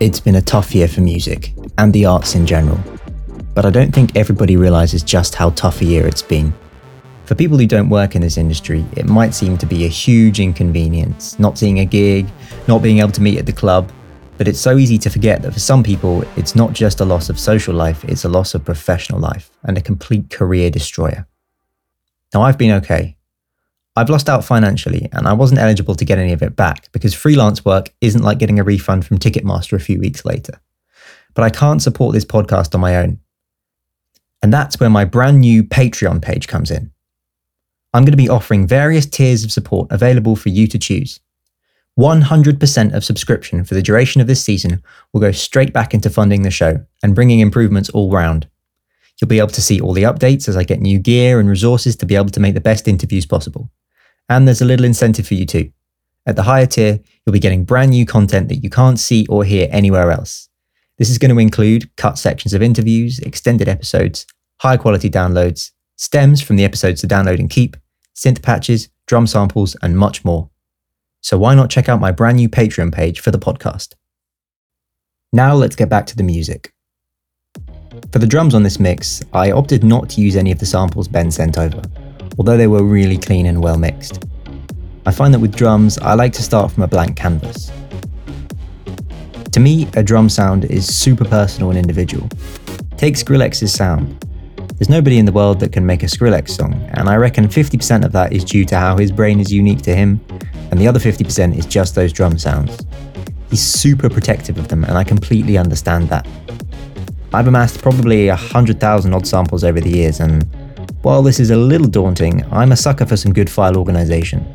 It's 0.00 0.20
been 0.20 0.36
a 0.36 0.42
tough 0.42 0.74
year 0.74 0.88
for 0.88 1.00
music 1.00 1.52
and 1.76 1.92
the 1.92 2.06
arts 2.06 2.34
in 2.34 2.46
general, 2.46 2.78
but 3.54 3.66
I 3.66 3.70
don't 3.70 3.92
think 3.94 4.16
everybody 4.16 4.56
realises 4.56 5.02
just 5.02 5.34
how 5.34 5.50
tough 5.50 5.82
a 5.82 5.84
year 5.84 6.06
it's 6.06 6.22
been. 6.22 6.54
For 7.26 7.34
people 7.34 7.58
who 7.58 7.66
don't 7.66 7.90
work 7.90 8.14
in 8.14 8.22
this 8.22 8.38
industry, 8.38 8.84
it 8.96 9.06
might 9.06 9.34
seem 9.34 9.58
to 9.58 9.66
be 9.66 9.84
a 9.84 9.88
huge 9.88 10.40
inconvenience, 10.40 11.38
not 11.38 11.58
seeing 11.58 11.80
a 11.80 11.84
gig, 11.84 12.26
not 12.68 12.82
being 12.82 13.00
able 13.00 13.12
to 13.12 13.22
meet 13.22 13.38
at 13.38 13.46
the 13.46 13.52
club, 13.52 13.92
but 14.38 14.48
it's 14.48 14.60
so 14.60 14.78
easy 14.78 14.98
to 14.98 15.10
forget 15.10 15.42
that 15.42 15.52
for 15.52 15.60
some 15.60 15.82
people, 15.82 16.24
it's 16.36 16.54
not 16.54 16.72
just 16.72 17.00
a 17.00 17.04
loss 17.04 17.28
of 17.28 17.38
social 17.38 17.74
life, 17.74 18.04
it's 18.04 18.24
a 18.24 18.28
loss 18.28 18.54
of 18.54 18.64
professional 18.64 19.20
life 19.20 19.50
and 19.62 19.76
a 19.76 19.82
complete 19.82 20.30
career 20.30 20.70
destroyer. 20.70 21.26
Now, 22.34 22.42
I've 22.42 22.58
been 22.58 22.72
okay. 22.72 23.16
I've 23.96 24.10
lost 24.10 24.28
out 24.28 24.44
financially 24.44 25.08
and 25.12 25.28
I 25.28 25.32
wasn't 25.32 25.60
eligible 25.60 25.94
to 25.94 26.04
get 26.04 26.18
any 26.18 26.32
of 26.32 26.42
it 26.42 26.56
back 26.56 26.90
because 26.90 27.14
freelance 27.14 27.64
work 27.64 27.94
isn't 28.00 28.24
like 28.24 28.38
getting 28.38 28.58
a 28.58 28.64
refund 28.64 29.06
from 29.06 29.18
Ticketmaster 29.18 29.74
a 29.74 29.78
few 29.80 30.00
weeks 30.00 30.24
later. 30.24 30.60
But 31.34 31.44
I 31.44 31.50
can't 31.50 31.80
support 31.80 32.12
this 32.12 32.24
podcast 32.24 32.74
on 32.74 32.80
my 32.80 32.96
own. 32.96 33.20
And 34.42 34.52
that's 34.52 34.80
where 34.80 34.90
my 34.90 35.04
brand 35.04 35.40
new 35.40 35.62
Patreon 35.62 36.20
page 36.20 36.48
comes 36.48 36.72
in. 36.72 36.90
I'm 37.94 38.02
going 38.02 38.12
to 38.12 38.16
be 38.16 38.28
offering 38.28 38.66
various 38.66 39.06
tiers 39.06 39.44
of 39.44 39.52
support 39.52 39.86
available 39.92 40.34
for 40.34 40.48
you 40.48 40.66
to 40.66 40.78
choose. 40.78 41.20
100% 41.98 42.92
of 42.92 43.04
subscription 43.04 43.62
for 43.62 43.74
the 43.74 43.82
duration 43.82 44.20
of 44.20 44.26
this 44.26 44.42
season 44.42 44.82
will 45.12 45.20
go 45.20 45.30
straight 45.30 45.72
back 45.72 45.94
into 45.94 46.10
funding 46.10 46.42
the 46.42 46.50
show 46.50 46.84
and 47.04 47.14
bringing 47.14 47.38
improvements 47.38 47.90
all 47.90 48.10
round. 48.10 48.48
You'll 49.24 49.28
be 49.30 49.38
able 49.38 49.48
to 49.48 49.62
see 49.62 49.80
all 49.80 49.94
the 49.94 50.02
updates 50.02 50.50
as 50.50 50.56
I 50.58 50.64
get 50.64 50.82
new 50.82 50.98
gear 50.98 51.40
and 51.40 51.48
resources 51.48 51.96
to 51.96 52.04
be 52.04 52.14
able 52.14 52.28
to 52.28 52.40
make 52.40 52.52
the 52.52 52.60
best 52.60 52.86
interviews 52.86 53.24
possible. 53.24 53.70
And 54.28 54.46
there's 54.46 54.60
a 54.60 54.66
little 54.66 54.84
incentive 54.84 55.26
for 55.26 55.32
you 55.32 55.46
too. 55.46 55.72
At 56.26 56.36
the 56.36 56.42
higher 56.42 56.66
tier, 56.66 57.00
you'll 57.24 57.32
be 57.32 57.38
getting 57.38 57.64
brand 57.64 57.92
new 57.92 58.04
content 58.04 58.50
that 58.50 58.62
you 58.62 58.68
can't 58.68 59.00
see 59.00 59.26
or 59.30 59.42
hear 59.42 59.66
anywhere 59.70 60.10
else. 60.10 60.50
This 60.98 61.08
is 61.08 61.16
going 61.16 61.30
to 61.34 61.40
include 61.40 61.96
cut 61.96 62.18
sections 62.18 62.52
of 62.52 62.60
interviews, 62.60 63.18
extended 63.20 63.66
episodes, 63.66 64.26
high 64.60 64.76
quality 64.76 65.08
downloads, 65.08 65.70
stems 65.96 66.42
from 66.42 66.56
the 66.56 66.64
episodes 66.66 67.00
to 67.00 67.08
download 67.08 67.38
and 67.38 67.48
keep, 67.48 67.78
synth 68.14 68.42
patches, 68.42 68.90
drum 69.06 69.26
samples, 69.26 69.74
and 69.80 69.96
much 69.96 70.22
more. 70.22 70.50
So 71.22 71.38
why 71.38 71.54
not 71.54 71.70
check 71.70 71.88
out 71.88 71.98
my 71.98 72.12
brand 72.12 72.36
new 72.36 72.50
Patreon 72.50 72.92
page 72.92 73.20
for 73.20 73.30
the 73.30 73.38
podcast? 73.38 73.94
Now 75.32 75.54
let's 75.54 75.76
get 75.76 75.88
back 75.88 76.04
to 76.08 76.16
the 76.16 76.22
music. 76.22 76.73
For 78.12 78.18
the 78.18 78.26
drums 78.26 78.54
on 78.54 78.62
this 78.62 78.78
mix, 78.78 79.22
I 79.32 79.50
opted 79.50 79.84
not 79.84 80.08
to 80.10 80.20
use 80.20 80.36
any 80.36 80.52
of 80.52 80.58
the 80.58 80.66
samples 80.66 81.08
Ben 81.08 81.30
sent 81.30 81.58
over, 81.58 81.82
although 82.38 82.56
they 82.56 82.66
were 82.66 82.82
really 82.82 83.18
clean 83.18 83.46
and 83.46 83.62
well 83.62 83.78
mixed. 83.78 84.24
I 85.06 85.10
find 85.10 85.34
that 85.34 85.40
with 85.40 85.54
drums, 85.54 85.98
I 85.98 86.14
like 86.14 86.32
to 86.34 86.42
start 86.42 86.72
from 86.72 86.82
a 86.82 86.88
blank 86.88 87.16
canvas. 87.16 87.70
To 89.52 89.60
me, 89.60 89.86
a 89.94 90.02
drum 90.02 90.28
sound 90.28 90.64
is 90.64 90.86
super 90.86 91.24
personal 91.24 91.70
and 91.70 91.78
individual. 91.78 92.28
Take 92.96 93.14
Skrillex's 93.14 93.72
sound. 93.72 94.20
There's 94.76 94.88
nobody 94.88 95.18
in 95.18 95.24
the 95.24 95.32
world 95.32 95.60
that 95.60 95.72
can 95.72 95.86
make 95.86 96.02
a 96.02 96.06
Skrillex 96.06 96.50
song, 96.50 96.74
and 96.94 97.08
I 97.08 97.14
reckon 97.14 97.46
50% 97.46 98.04
of 98.04 98.10
that 98.12 98.32
is 98.32 98.44
due 98.44 98.64
to 98.64 98.76
how 98.76 98.96
his 98.96 99.12
brain 99.12 99.38
is 99.38 99.52
unique 99.52 99.82
to 99.82 99.94
him, 99.94 100.20
and 100.70 100.80
the 100.80 100.88
other 100.88 100.98
50% 100.98 101.56
is 101.56 101.66
just 101.66 101.94
those 101.94 102.12
drum 102.12 102.38
sounds. 102.38 102.84
He's 103.50 103.62
super 103.62 104.10
protective 104.10 104.58
of 104.58 104.66
them, 104.66 104.82
and 104.82 104.98
I 104.98 105.04
completely 105.04 105.56
understand 105.56 106.08
that. 106.08 106.26
I've 107.34 107.48
amassed 107.48 107.82
probably 107.82 108.28
100,000 108.28 109.12
odd 109.12 109.26
samples 109.26 109.64
over 109.64 109.80
the 109.80 109.90
years, 109.90 110.20
and 110.20 110.44
while 111.02 111.20
this 111.20 111.40
is 111.40 111.50
a 111.50 111.56
little 111.56 111.88
daunting, 111.88 112.44
I'm 112.52 112.70
a 112.70 112.76
sucker 112.76 113.04
for 113.04 113.16
some 113.16 113.32
good 113.32 113.50
file 113.50 113.76
organisation. 113.76 114.46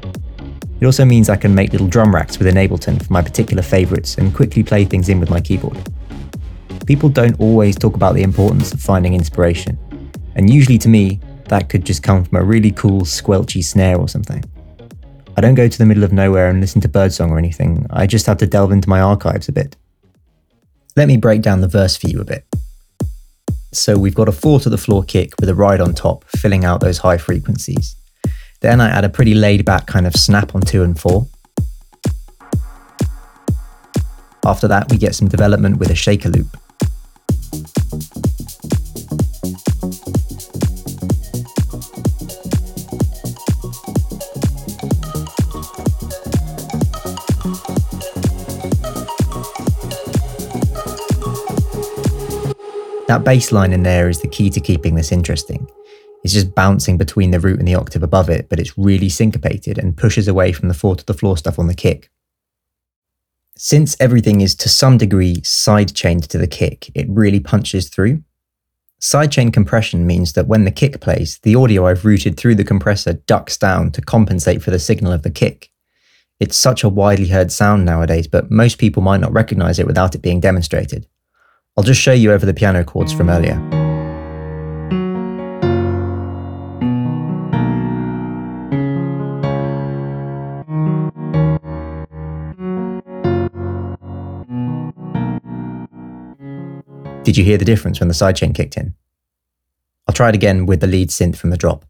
It 0.79 0.86
also 0.86 1.03
means 1.03 1.27
I 1.27 1.36
can 1.36 1.53
make 1.53 1.74
little 1.74 1.89
drum 1.89 2.15
racks 2.15 2.38
within 2.38 2.55
Ableton 2.55 3.05
for 3.05 3.12
my 3.12 3.21
particular 3.21 3.62
favourites 3.62 4.17
and 4.17 4.33
quickly 4.33 4.63
play 4.63 4.86
things 4.86 5.09
in 5.09 5.19
with 5.19 5.29
my 5.29 5.41
keyboard. 5.41 5.77
People 6.88 7.09
don't 7.09 7.38
always 7.41 7.77
talk 7.77 7.95
about 7.95 8.15
the 8.15 8.24
importance 8.24 8.74
of 8.74 8.79
finding 8.79 9.13
inspiration, 9.13 9.77
and 10.36 10.50
usually 10.50 10.77
to 10.77 10.88
me, 10.88 11.19
that 11.50 11.67
could 11.67 11.86
just 11.86 12.01
come 12.01 12.24
from 12.24 12.38
a 12.38 12.43
really 12.45 12.71
cool 12.71 13.01
squelchy 13.01 13.62
snare 13.62 14.00
or 14.00 14.07
something. 14.07 14.41
I 15.36 15.41
don't 15.41 15.55
go 15.55 15.67
to 15.67 15.77
the 15.77 15.86
middle 15.86 16.05
of 16.05 16.13
nowhere 16.13 16.50
and 16.50 16.62
listen 16.62 16.79
to 16.79 16.88
birdsong 16.88 17.29
or 17.29 17.38
anything, 17.38 17.86
I 17.89 18.07
just 18.07 18.25
have 18.27 18.38
to 18.38 18.48
delve 18.48 18.71
into 18.71 18.88
my 18.88 19.01
archives 19.01 19.50
a 19.50 19.51
bit. 19.51 19.75
Let 20.95 21.09
me 21.09 21.17
break 21.17 21.41
down 21.41 21.59
the 21.59 21.67
verse 21.67 21.98
for 21.98 22.07
you 22.07 22.21
a 22.21 22.25
bit. 22.25 22.45
So 23.71 23.97
we've 23.97 24.15
got 24.15 24.27
a 24.27 24.31
four 24.31 24.59
to 24.61 24.69
the 24.69 24.77
floor 24.77 25.03
kick 25.03 25.33
with 25.39 25.49
a 25.49 25.55
ride 25.55 25.79
on 25.79 25.93
top, 25.93 26.25
filling 26.25 26.65
out 26.65 26.81
those 26.81 26.97
high 26.97 27.17
frequencies. 27.17 27.95
Then 28.61 28.81
I 28.81 28.89
add 28.89 29.05
a 29.05 29.09
pretty 29.09 29.35
laid 29.35 29.63
back 29.63 29.85
kind 29.85 30.07
of 30.07 30.15
snap 30.15 30.55
on 30.55 30.61
two 30.61 30.83
and 30.83 30.99
four. 30.99 31.27
After 34.45 34.67
that, 34.67 34.89
we 34.89 34.97
get 34.97 35.15
some 35.15 35.27
development 35.27 35.77
with 35.77 35.91
a 35.91 35.95
shaker 35.95 36.29
loop. 36.29 36.57
That 53.10 53.24
bass 53.24 53.51
line 53.51 53.74
in 53.74 53.82
there 53.82 54.08
is 54.08 54.22
the 54.22 54.28
key 54.28 54.51
to 54.51 54.60
keeping 54.60 54.94
this 54.94 55.12
interesting. 55.12 55.68
It's 56.24 56.32
just 56.32 56.54
bouncing 56.54 56.96
between 56.96 57.32
the 57.32 57.39
root 57.39 57.58
and 57.58 57.68
the 57.68 57.74
octave 57.74 58.04
above 58.04 58.30
it, 58.30 58.50
but 58.50 58.60
it's 58.60 58.78
really 58.78 59.10
syncopated 59.10 59.80
and 59.80 59.98
pushes 59.98 60.28
away 60.28 60.51
from 60.51 60.68
the 60.68 60.75
four 60.75 60.96
to 60.96 61.04
the 61.04 61.16
floor 61.16 61.36
stuff 61.36 61.58
on 61.58 61.66
the 61.66 61.74
kick. 61.74 62.12
Since 63.58 63.98
everything 64.00 64.42
is 64.42 64.54
to 64.58 64.70
some 64.70 65.00
degree 65.00 65.38
sidechained 65.38 66.28
to 66.28 66.38
the 66.38 66.46
kick, 66.46 66.92
it 66.94 67.08
really 67.10 67.39
punches 67.39 67.89
through. 67.89 68.22
Sidechain 69.01 69.51
compression 69.51 70.06
means 70.06 70.34
that 70.34 70.46
when 70.46 70.66
the 70.66 70.72
kick 70.72 71.01
plays, 71.01 71.39
the 71.39 71.56
audio 71.56 71.88
I've 71.88 72.06
routed 72.06 72.38
through 72.38 72.56
the 72.56 72.63
compressor 72.63 73.13
ducks 73.13 73.58
down 73.58 73.89
to 73.94 74.01
compensate 74.01 74.62
for 74.62 74.70
the 74.70 74.78
signal 74.78 75.13
of 75.13 75.24
the 75.24 75.32
kick. 75.32 75.72
It's 76.39 76.56
such 76.56 76.84
a 76.84 76.89
widely 76.89 77.30
heard 77.30 77.51
sound 77.51 77.86
nowadays, 77.86 78.28
but 78.28 78.51
most 78.51 78.78
people 78.78 79.01
might 79.01 79.20
not 79.20 79.34
recognize 79.34 79.80
it 79.80 79.88
without 79.88 80.13
it 80.13 80.22
being 80.22 80.39
demonstrated. 80.39 81.08
I'll 81.79 81.83
just 81.83 82.01
show 82.01 82.12
you 82.12 82.33
over 82.33 82.45
the 82.45 82.53
piano 82.53 82.83
chords 82.83 83.13
from 83.13 83.29
earlier. 83.29 83.55
Did 97.24 97.38
you 97.38 97.45
hear 97.45 97.57
the 97.57 97.63
difference 97.63 98.01
when 98.01 98.09
the 98.09 98.13
sidechain 98.13 98.53
kicked 98.53 98.75
in? 98.75 98.93
I'll 100.05 100.13
try 100.13 100.27
it 100.27 100.36
again 100.36 100.65
with 100.65 100.81
the 100.81 100.88
lead 100.88 101.12
synth 101.12 101.38
from 101.38 101.50
the 101.50 101.55
drop. 101.55 101.86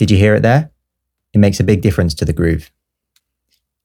Did 0.00 0.10
you 0.10 0.16
hear 0.16 0.34
it 0.34 0.40
there? 0.40 0.70
It 1.34 1.40
makes 1.40 1.60
a 1.60 1.62
big 1.62 1.82
difference 1.82 2.14
to 2.14 2.24
the 2.24 2.32
groove. 2.32 2.70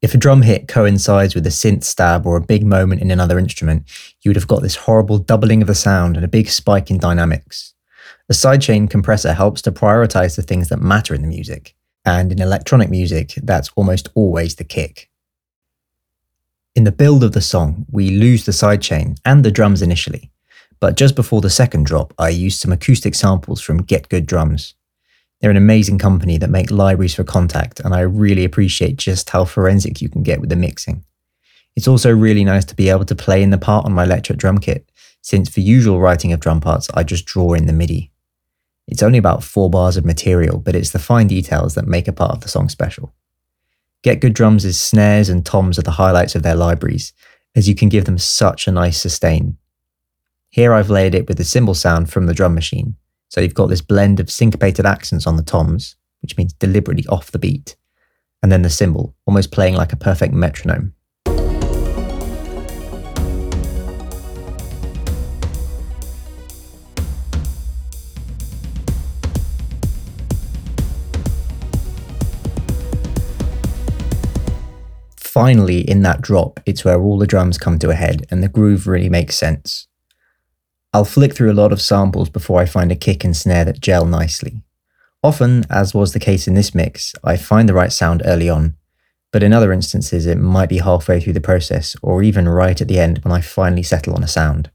If 0.01 0.13
a 0.13 0.17
drum 0.17 0.43
hit 0.43 0.65
coincides 0.65 1.35
with 1.35 1.45
a 1.45 1.49
synth 1.49 1.83
stab 1.83 2.25
or 2.25 2.37
a 2.37 2.41
big 2.41 2.65
moment 2.65 3.01
in 3.01 3.11
another 3.11 3.37
instrument, 3.37 3.83
you 4.21 4.29
would 4.29 4.37
have 4.37 4.47
got 4.47 4.61
this 4.61 4.77
horrible 4.77 5.17
doubling 5.17 5.61
of 5.61 5.67
the 5.67 5.75
sound 5.75 6.15
and 6.15 6.23
a 6.23 6.29
big 6.29 6.47
spike 6.47 6.89
in 6.89 6.99
dynamics. 6.99 7.73
A 8.29 8.33
sidechain 8.33 8.89
compressor 8.89 9.33
helps 9.33 9.61
to 9.63 9.73
prioritize 9.73 10.37
the 10.37 10.41
things 10.41 10.69
that 10.69 10.79
matter 10.79 11.13
in 11.13 11.21
the 11.21 11.27
music, 11.27 11.75
and 12.05 12.31
in 12.31 12.41
electronic 12.41 12.89
music, 12.89 13.33
that's 13.43 13.69
almost 13.75 14.07
always 14.15 14.55
the 14.55 14.63
kick. 14.63 15.09
In 16.75 16.85
the 16.85 16.93
build 16.93 17.25
of 17.25 17.33
the 17.33 17.41
song, 17.41 17.87
we 17.91 18.11
lose 18.11 18.45
the 18.45 18.53
sidechain 18.53 19.17
and 19.25 19.43
the 19.43 19.51
drums 19.51 19.81
initially, 19.81 20.31
but 20.79 20.95
just 20.95 21.13
before 21.13 21.41
the 21.41 21.49
second 21.49 21.85
drop, 21.85 22.13
I 22.17 22.29
used 22.29 22.61
some 22.61 22.71
acoustic 22.71 23.15
samples 23.15 23.59
from 23.59 23.83
Get 23.83 24.07
Good 24.07 24.25
Drums. 24.25 24.75
They're 25.41 25.51
an 25.51 25.57
amazing 25.57 25.99
company 25.99 26.37
that 26.37 26.49
make 26.49 26.71
libraries 26.71 27.15
for 27.15 27.23
Kontakt, 27.23 27.79
and 27.83 27.93
I 27.93 28.01
really 28.01 28.45
appreciate 28.45 28.97
just 28.97 29.29
how 29.29 29.45
forensic 29.45 30.01
you 30.01 30.09
can 30.09 30.23
get 30.23 30.39
with 30.39 30.49
the 30.49 30.55
mixing. 30.55 31.03
It's 31.75 31.87
also 31.87 32.11
really 32.11 32.45
nice 32.45 32.65
to 32.65 32.75
be 32.75 32.89
able 32.89 33.05
to 33.05 33.15
play 33.15 33.43
in 33.43 33.49
the 33.49 33.57
part 33.57 33.85
on 33.85 33.93
my 33.93 34.05
electric 34.05 34.39
drum 34.39 34.59
kit, 34.59 34.89
since 35.21 35.49
for 35.49 35.59
usual 35.59 35.99
writing 35.99 36.31
of 36.31 36.39
drum 36.39 36.61
parts, 36.61 36.87
I 36.93 37.03
just 37.03 37.25
draw 37.25 37.53
in 37.53 37.65
the 37.65 37.73
MIDI. 37.73 38.11
It's 38.87 39.03
only 39.03 39.17
about 39.17 39.43
four 39.43 39.69
bars 39.69 39.97
of 39.97 40.05
material, 40.05 40.59
but 40.59 40.75
it's 40.75 40.91
the 40.91 40.99
fine 40.99 41.27
details 41.27 41.75
that 41.75 41.87
make 41.87 42.07
a 42.07 42.13
part 42.13 42.31
of 42.31 42.41
the 42.41 42.47
song 42.47 42.69
special. 42.69 43.13
Get 44.03 44.21
Good 44.21 44.35
Drums' 44.35 44.79
snares 44.79 45.29
and 45.29 45.43
toms 45.43 45.79
are 45.79 45.81
the 45.81 45.91
highlights 45.91 46.35
of 46.35 46.43
their 46.43 46.55
libraries, 46.55 47.11
as 47.55 47.67
you 47.67 47.73
can 47.73 47.89
give 47.89 48.05
them 48.05 48.19
such 48.19 48.67
a 48.67 48.71
nice 48.71 49.01
sustain. 49.01 49.57
Here 50.49 50.73
I've 50.73 50.91
layered 50.91 51.15
it 51.15 51.27
with 51.27 51.37
the 51.37 51.43
cymbal 51.43 51.73
sound 51.73 52.11
from 52.11 52.27
the 52.27 52.33
drum 52.33 52.53
machine, 52.53 52.95
so 53.29 53.41
you've 53.41 53.53
got 53.53 53.67
this 53.67 53.81
blend 53.81 54.19
of 54.19 54.31
syncopated 54.31 54.85
accents 54.85 55.27
on 55.27 55.37
the 55.37 55.43
toms, 55.43 55.95
which 56.21 56.37
means 56.37 56.53
deliberately 56.53 57.05
off 57.07 57.31
the 57.31 57.39
beat, 57.39 57.75
and 58.41 58.51
then 58.51 58.61
the 58.61 58.69
cymbal, 58.69 59.15
almost 59.25 59.51
playing 59.51 59.75
like 59.75 59.93
a 59.93 59.97
perfect 59.97 60.33
metronome. 60.33 60.93
finally, 75.35 75.81
in 75.81 76.01
that 76.01 76.21
drop, 76.21 76.61
it's 76.65 76.85
where 76.85 77.01
all 77.01 77.17
the 77.17 77.27
drums 77.27 77.57
come 77.57 77.77
to 77.77 77.89
a 77.89 77.93
head 77.93 78.25
and 78.31 78.41
the 78.41 78.47
groove 78.47 78.87
really 78.87 79.09
makes 79.09 79.35
sense. 79.35 79.85
I'll 80.95 81.03
flick 81.03 81.35
through 81.35 81.51
a 81.51 81.61
lot 81.61 81.73
of 81.73 81.81
samples 81.81 82.29
before 82.29 82.61
I 82.61 82.65
find 82.65 82.89
a 82.89 82.95
kick 82.95 83.25
and 83.25 83.35
snare 83.35 83.65
that 83.65 83.81
gel 83.81 84.05
nicely. 84.05 84.61
Often, 85.21 85.65
as 85.69 85.93
was 85.93 86.13
the 86.13 86.21
case 86.21 86.47
in 86.47 86.53
this 86.53 86.73
mix, 86.73 87.13
I 87.21 87.35
find 87.35 87.67
the 87.67 87.73
right 87.73 87.91
sound 87.91 88.21
early 88.23 88.47
on, 88.49 88.77
but 89.33 89.43
in 89.43 89.51
other 89.51 89.73
instances, 89.73 90.25
it 90.25 90.37
might 90.37 90.69
be 90.69 90.77
halfway 90.77 91.19
through 91.19 91.33
the 91.33 91.41
process 91.41 91.97
or 92.01 92.23
even 92.23 92.47
right 92.47 92.79
at 92.79 92.87
the 92.87 92.97
end 92.97 93.17
when 93.25 93.33
I 93.33 93.41
finally 93.41 93.83
settle 93.83 94.13
on 94.13 94.23
a 94.23 94.27
sound. 94.29 94.71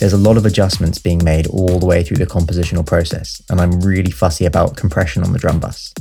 There's 0.00 0.14
a 0.14 0.18
lot 0.18 0.38
of 0.38 0.46
adjustments 0.46 0.98
being 0.98 1.22
made 1.22 1.46
all 1.48 1.78
the 1.78 1.84
way 1.84 2.02
through 2.02 2.16
the 2.16 2.26
compositional 2.26 2.86
process, 2.86 3.42
and 3.50 3.60
I'm 3.60 3.82
really 3.82 4.10
fussy 4.10 4.46
about 4.46 4.74
compression 4.74 5.22
on 5.22 5.34
the 5.34 5.38
drum 5.38 5.60
bus. 5.60 5.92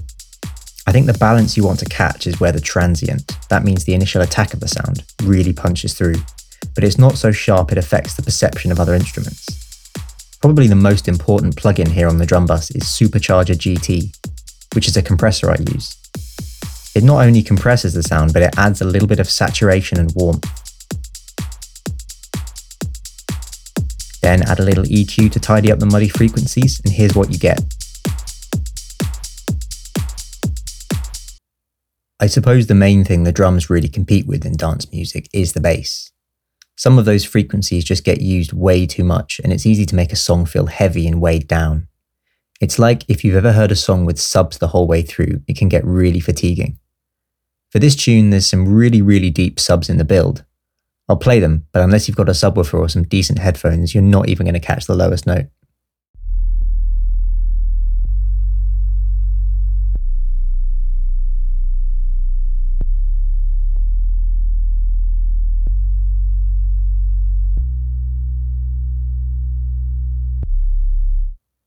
I 0.87 0.93
think 0.93 1.05
the 1.05 1.17
balance 1.17 1.57
you 1.57 1.65
want 1.65 1.79
to 1.79 1.85
catch 1.85 2.25
is 2.25 2.39
where 2.39 2.53
the 2.53 2.61
transient, 2.61 3.35
that 3.49 3.65
means 3.65 3.83
the 3.83 3.93
initial 3.93 4.21
attack 4.21 4.53
of 4.53 4.61
the 4.61 4.69
sound, 4.69 5.03
really 5.23 5.51
punches 5.51 5.95
through, 5.95 6.15
but 6.75 6.85
it's 6.85 6.97
not 6.97 7.17
so 7.17 7.33
sharp 7.33 7.73
it 7.73 7.77
affects 7.77 8.15
the 8.15 8.23
perception 8.23 8.71
of 8.71 8.79
other 8.79 8.93
instruments. 8.93 9.45
Probably 10.39 10.67
the 10.67 10.75
most 10.75 11.09
important 11.09 11.57
plugin 11.57 11.89
here 11.89 12.07
on 12.07 12.19
the 12.19 12.25
drum 12.25 12.45
bus 12.45 12.71
is 12.71 12.83
Supercharger 12.83 13.55
GT, 13.55 14.15
which 14.75 14.87
is 14.87 14.95
a 14.95 15.01
compressor 15.03 15.51
I 15.51 15.57
use. 15.73 15.97
It 16.95 17.03
not 17.03 17.25
only 17.25 17.43
compresses 17.43 17.93
the 17.93 18.03
sound, 18.03 18.31
but 18.31 18.43
it 18.43 18.57
adds 18.57 18.79
a 18.79 18.85
little 18.85 19.09
bit 19.09 19.19
of 19.19 19.29
saturation 19.29 19.99
and 19.99 20.13
warmth. 20.15 20.45
Then 24.29 24.43
add 24.43 24.59
a 24.59 24.63
little 24.63 24.83
EQ 24.83 25.31
to 25.31 25.39
tidy 25.39 25.71
up 25.71 25.79
the 25.79 25.87
muddy 25.87 26.07
frequencies, 26.07 26.79
and 26.85 26.93
here's 26.93 27.15
what 27.15 27.31
you 27.31 27.39
get. 27.39 27.59
I 32.19 32.27
suppose 32.27 32.67
the 32.67 32.75
main 32.75 33.03
thing 33.03 33.23
the 33.23 33.31
drums 33.31 33.71
really 33.71 33.87
compete 33.87 34.27
with 34.27 34.45
in 34.45 34.55
dance 34.55 34.91
music 34.91 35.27
is 35.33 35.53
the 35.53 35.59
bass. 35.59 36.11
Some 36.77 36.99
of 36.99 37.05
those 37.05 37.25
frequencies 37.25 37.83
just 37.83 38.03
get 38.03 38.21
used 38.21 38.53
way 38.53 38.85
too 38.85 39.03
much, 39.03 39.41
and 39.43 39.51
it's 39.51 39.65
easy 39.65 39.87
to 39.87 39.95
make 39.95 40.13
a 40.13 40.15
song 40.15 40.45
feel 40.45 40.67
heavy 40.67 41.07
and 41.07 41.19
weighed 41.19 41.47
down. 41.47 41.87
It's 42.61 42.77
like 42.77 43.05
if 43.07 43.25
you've 43.25 43.35
ever 43.35 43.53
heard 43.53 43.71
a 43.71 43.75
song 43.75 44.05
with 44.05 44.19
subs 44.19 44.59
the 44.59 44.67
whole 44.67 44.85
way 44.85 45.01
through, 45.01 45.41
it 45.47 45.57
can 45.57 45.69
get 45.69 45.83
really 45.83 46.19
fatiguing. 46.19 46.77
For 47.71 47.79
this 47.79 47.95
tune, 47.95 48.29
there's 48.29 48.45
some 48.45 48.71
really, 48.71 49.01
really 49.01 49.31
deep 49.31 49.59
subs 49.59 49.89
in 49.89 49.97
the 49.97 50.05
build, 50.05 50.45
I'll 51.09 51.17
play 51.17 51.39
them, 51.39 51.65
but 51.71 51.81
unless 51.81 52.07
you've 52.07 52.15
got 52.15 52.29
a 52.29 52.33
subwoofer 52.33 52.77
or 52.77 52.87
some 52.87 53.01
decent 53.01 53.39
headphones, 53.39 53.95
you're 53.95 54.03
not 54.03 54.29
even 54.29 54.45
going 54.45 54.53
to 54.53 54.59
catch 54.59 54.85
the 54.85 54.93
lowest 54.93 55.25
note. 55.25 55.47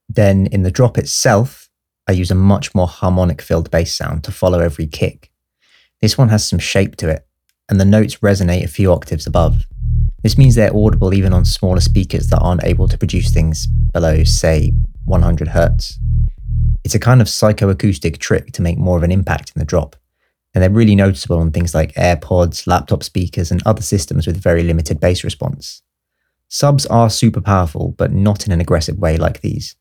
Then 0.09 0.47
in 0.47 0.63
the 0.63 0.71
drop 0.71 0.99
itself, 0.99 1.69
I 2.07 2.13
use 2.13 2.31
a 2.31 2.37
much 2.37 2.75
more 2.77 2.87
harmonic 2.87 3.43
filled 3.43 3.73
bass 3.73 3.93
sound 3.93 4.23
to 4.25 4.31
follow 4.31 4.61
every 4.61 4.87
kick. 4.87 5.33
This 6.01 6.17
one 6.17 6.29
has 6.29 6.47
some 6.47 6.59
shape 6.61 6.95
to 6.97 7.09
it, 7.09 7.27
and 7.73 7.81
the 7.81 7.87
notes 7.87 8.17
resonate 8.17 8.65
a 8.65 8.69
few 8.69 8.93
octaves 8.93 9.27
above. 9.27 9.65
This 10.23 10.37
means 10.37 10.55
they're 10.55 10.77
audible 10.77 11.15
even 11.15 11.33
on 11.33 11.47
smaller 11.47 11.81
speakers 11.81 12.27
that 12.27 12.41
aren't 12.41 12.65
able 12.65 12.87
to 12.87 12.99
produce 12.99 13.33
things 13.33 13.67
below, 13.67 14.25
say, 14.25 14.75
100 15.07 15.49
Hz. 15.49 15.95
It's 16.85 16.95
a 16.95 16.99
kind 16.99 17.23
of 17.23 17.29
psychoacoustic 17.29 18.19
trick 18.19 18.53
to 18.53 18.61
make 18.61 18.77
more 18.77 18.99
of 18.99 19.03
an 19.05 19.11
impact 19.11 19.53
in 19.57 19.59
the 19.59 19.65
drop, 19.65 19.97
and 20.53 20.63
they're 20.63 20.69
really 20.69 20.95
noticeable 20.95 21.39
on 21.39 21.51
things 21.51 21.75
like 21.75 21.95
AirPods, 21.95 22.67
laptop 22.67 23.03
speakers, 23.03 23.51
and 23.51 23.63
other 23.65 23.81
systems 23.81 24.27
with 24.27 24.37
very 24.37 24.63
limited 24.63 25.01
bass 25.01 25.25
response. 25.25 25.81
Subs 26.49 26.85
are 26.85 27.09
super 27.09 27.41
powerful, 27.41 27.95
but 27.97 28.13
not 28.13 28.45
in 28.45 28.53
an 28.53 28.61
aggressive 28.61 28.99
way 28.99 29.17
like 29.17 29.41
these 29.41 29.77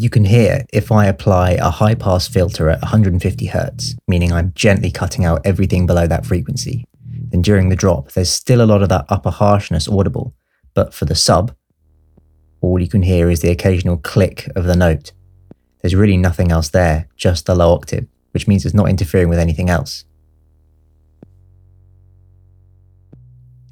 you 0.00 0.08
can 0.08 0.24
hear 0.24 0.64
if 0.72 0.90
I 0.90 1.04
apply 1.04 1.50
a 1.52 1.68
high 1.68 1.94
pass 1.94 2.26
filter 2.26 2.70
at 2.70 2.80
150 2.80 3.48
Hz, 3.48 3.96
meaning 4.08 4.32
I'm 4.32 4.50
gently 4.54 4.90
cutting 4.90 5.26
out 5.26 5.42
everything 5.44 5.84
below 5.84 6.06
that 6.06 6.24
frequency, 6.24 6.86
then 7.04 7.42
during 7.42 7.68
the 7.68 7.76
drop, 7.76 8.12
there's 8.12 8.30
still 8.30 8.62
a 8.62 8.64
lot 8.64 8.82
of 8.82 8.88
that 8.88 9.04
upper 9.10 9.28
harshness 9.30 9.86
audible. 9.86 10.34
But 10.72 10.94
for 10.94 11.04
the 11.04 11.14
sub, 11.14 11.54
all 12.62 12.80
you 12.80 12.88
can 12.88 13.02
hear 13.02 13.28
is 13.28 13.40
the 13.40 13.50
occasional 13.50 13.98
click 13.98 14.48
of 14.56 14.64
the 14.64 14.74
note. 14.74 15.12
There's 15.82 15.94
really 15.94 16.16
nothing 16.16 16.50
else 16.50 16.70
there, 16.70 17.06
just 17.16 17.44
the 17.44 17.54
low 17.54 17.74
octave, 17.74 18.06
which 18.30 18.48
means 18.48 18.64
it's 18.64 18.74
not 18.74 18.88
interfering 18.88 19.28
with 19.28 19.38
anything 19.38 19.68
else. 19.68 20.06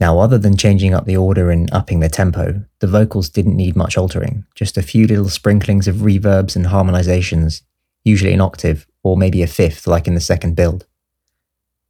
Now, 0.01 0.21
other 0.21 0.39
than 0.39 0.57
changing 0.57 0.95
up 0.95 1.07
the 1.07 1.17
order 1.17 1.51
and 1.51 1.73
upping 1.73 2.01
the 2.01 2.09
tempo, 2.09 2.63
the 2.79 2.87
vocals 2.87 3.29
didn't 3.29 3.57
need 3.57 3.75
much 3.75 3.99
altering, 3.99 4.45
just 4.55 4.77
a 4.77 4.83
few 4.83 5.07
little 5.07 5.29
sprinklings 5.29 5.89
of 5.89 5.97
reverbs 5.97 6.55
and 6.55 6.67
harmonizations, 6.67 7.63
usually 8.05 8.33
an 8.33 8.41
octave 8.41 8.87
or 9.03 9.17
maybe 9.17 9.43
a 9.43 9.47
fifth, 9.49 9.87
like 9.87 10.07
in 10.07 10.15
the 10.15 10.21
second 10.21 10.55
build. 10.55 10.87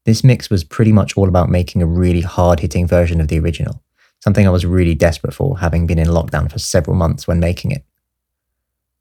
This 0.05 0.25
mix 0.25 0.49
was 0.49 0.65
pretty 0.65 0.93
much 0.93 1.19
all 1.19 1.29
about 1.29 1.51
making 1.51 1.83
a 1.83 1.87
really 1.87 2.23
hard 2.23 2.61
hitting 2.61 2.87
version 2.87 3.21
of 3.21 3.29
the 3.29 3.39
original, 3.39 3.83
something 4.21 4.47
I 4.47 4.51
was 4.51 4.65
really 4.65 4.95
desperate 4.95 5.35
for, 5.35 5.59
having 5.59 5.87
been 5.87 5.99
in 5.99 6.09
lockdown 6.09 6.51
for 6.51 6.59
several 6.59 6.97
months 6.97 7.29
when 7.29 7.41
making 7.41 7.73
it. 7.73 7.85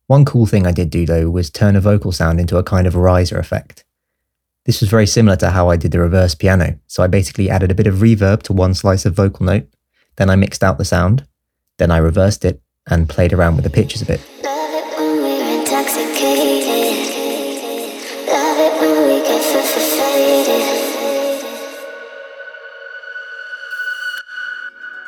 One 0.07 0.25
cool 0.25 0.45
thing 0.45 0.67
I 0.67 0.71
did 0.71 0.89
do 0.89 1.05
though 1.05 1.29
was 1.29 1.49
turn 1.49 1.77
a 1.77 1.81
vocal 1.81 2.11
sound 2.11 2.41
into 2.41 2.57
a 2.57 2.63
kind 2.63 2.87
of 2.87 2.95
riser 2.95 3.37
effect. 3.37 3.85
This 4.67 4.81
was 4.81 4.89
very 4.89 5.07
similar 5.07 5.37
to 5.37 5.51
how 5.51 5.69
I 5.69 5.77
did 5.77 5.93
the 5.93 6.01
reverse 6.01 6.35
piano, 6.35 6.77
so 6.87 7.01
I 7.01 7.07
basically 7.07 7.49
added 7.49 7.71
a 7.71 7.73
bit 7.73 7.87
of 7.87 7.95
reverb 7.95 8.43
to 8.43 8.53
one 8.53 8.73
slice 8.73 9.05
of 9.05 9.13
vocal 9.13 9.45
note, 9.45 9.65
then 10.17 10.29
I 10.29 10.35
mixed 10.35 10.61
out 10.61 10.77
the 10.77 10.83
sound, 10.83 11.25
then 11.77 11.89
I 11.89 11.99
reversed 11.99 12.43
it 12.43 12.61
and 12.85 13.07
played 13.07 13.31
around 13.31 13.55
with 13.55 13.63
the 13.63 13.69
pitches 13.69 14.01
a 14.01 14.05
bit. 14.05 14.19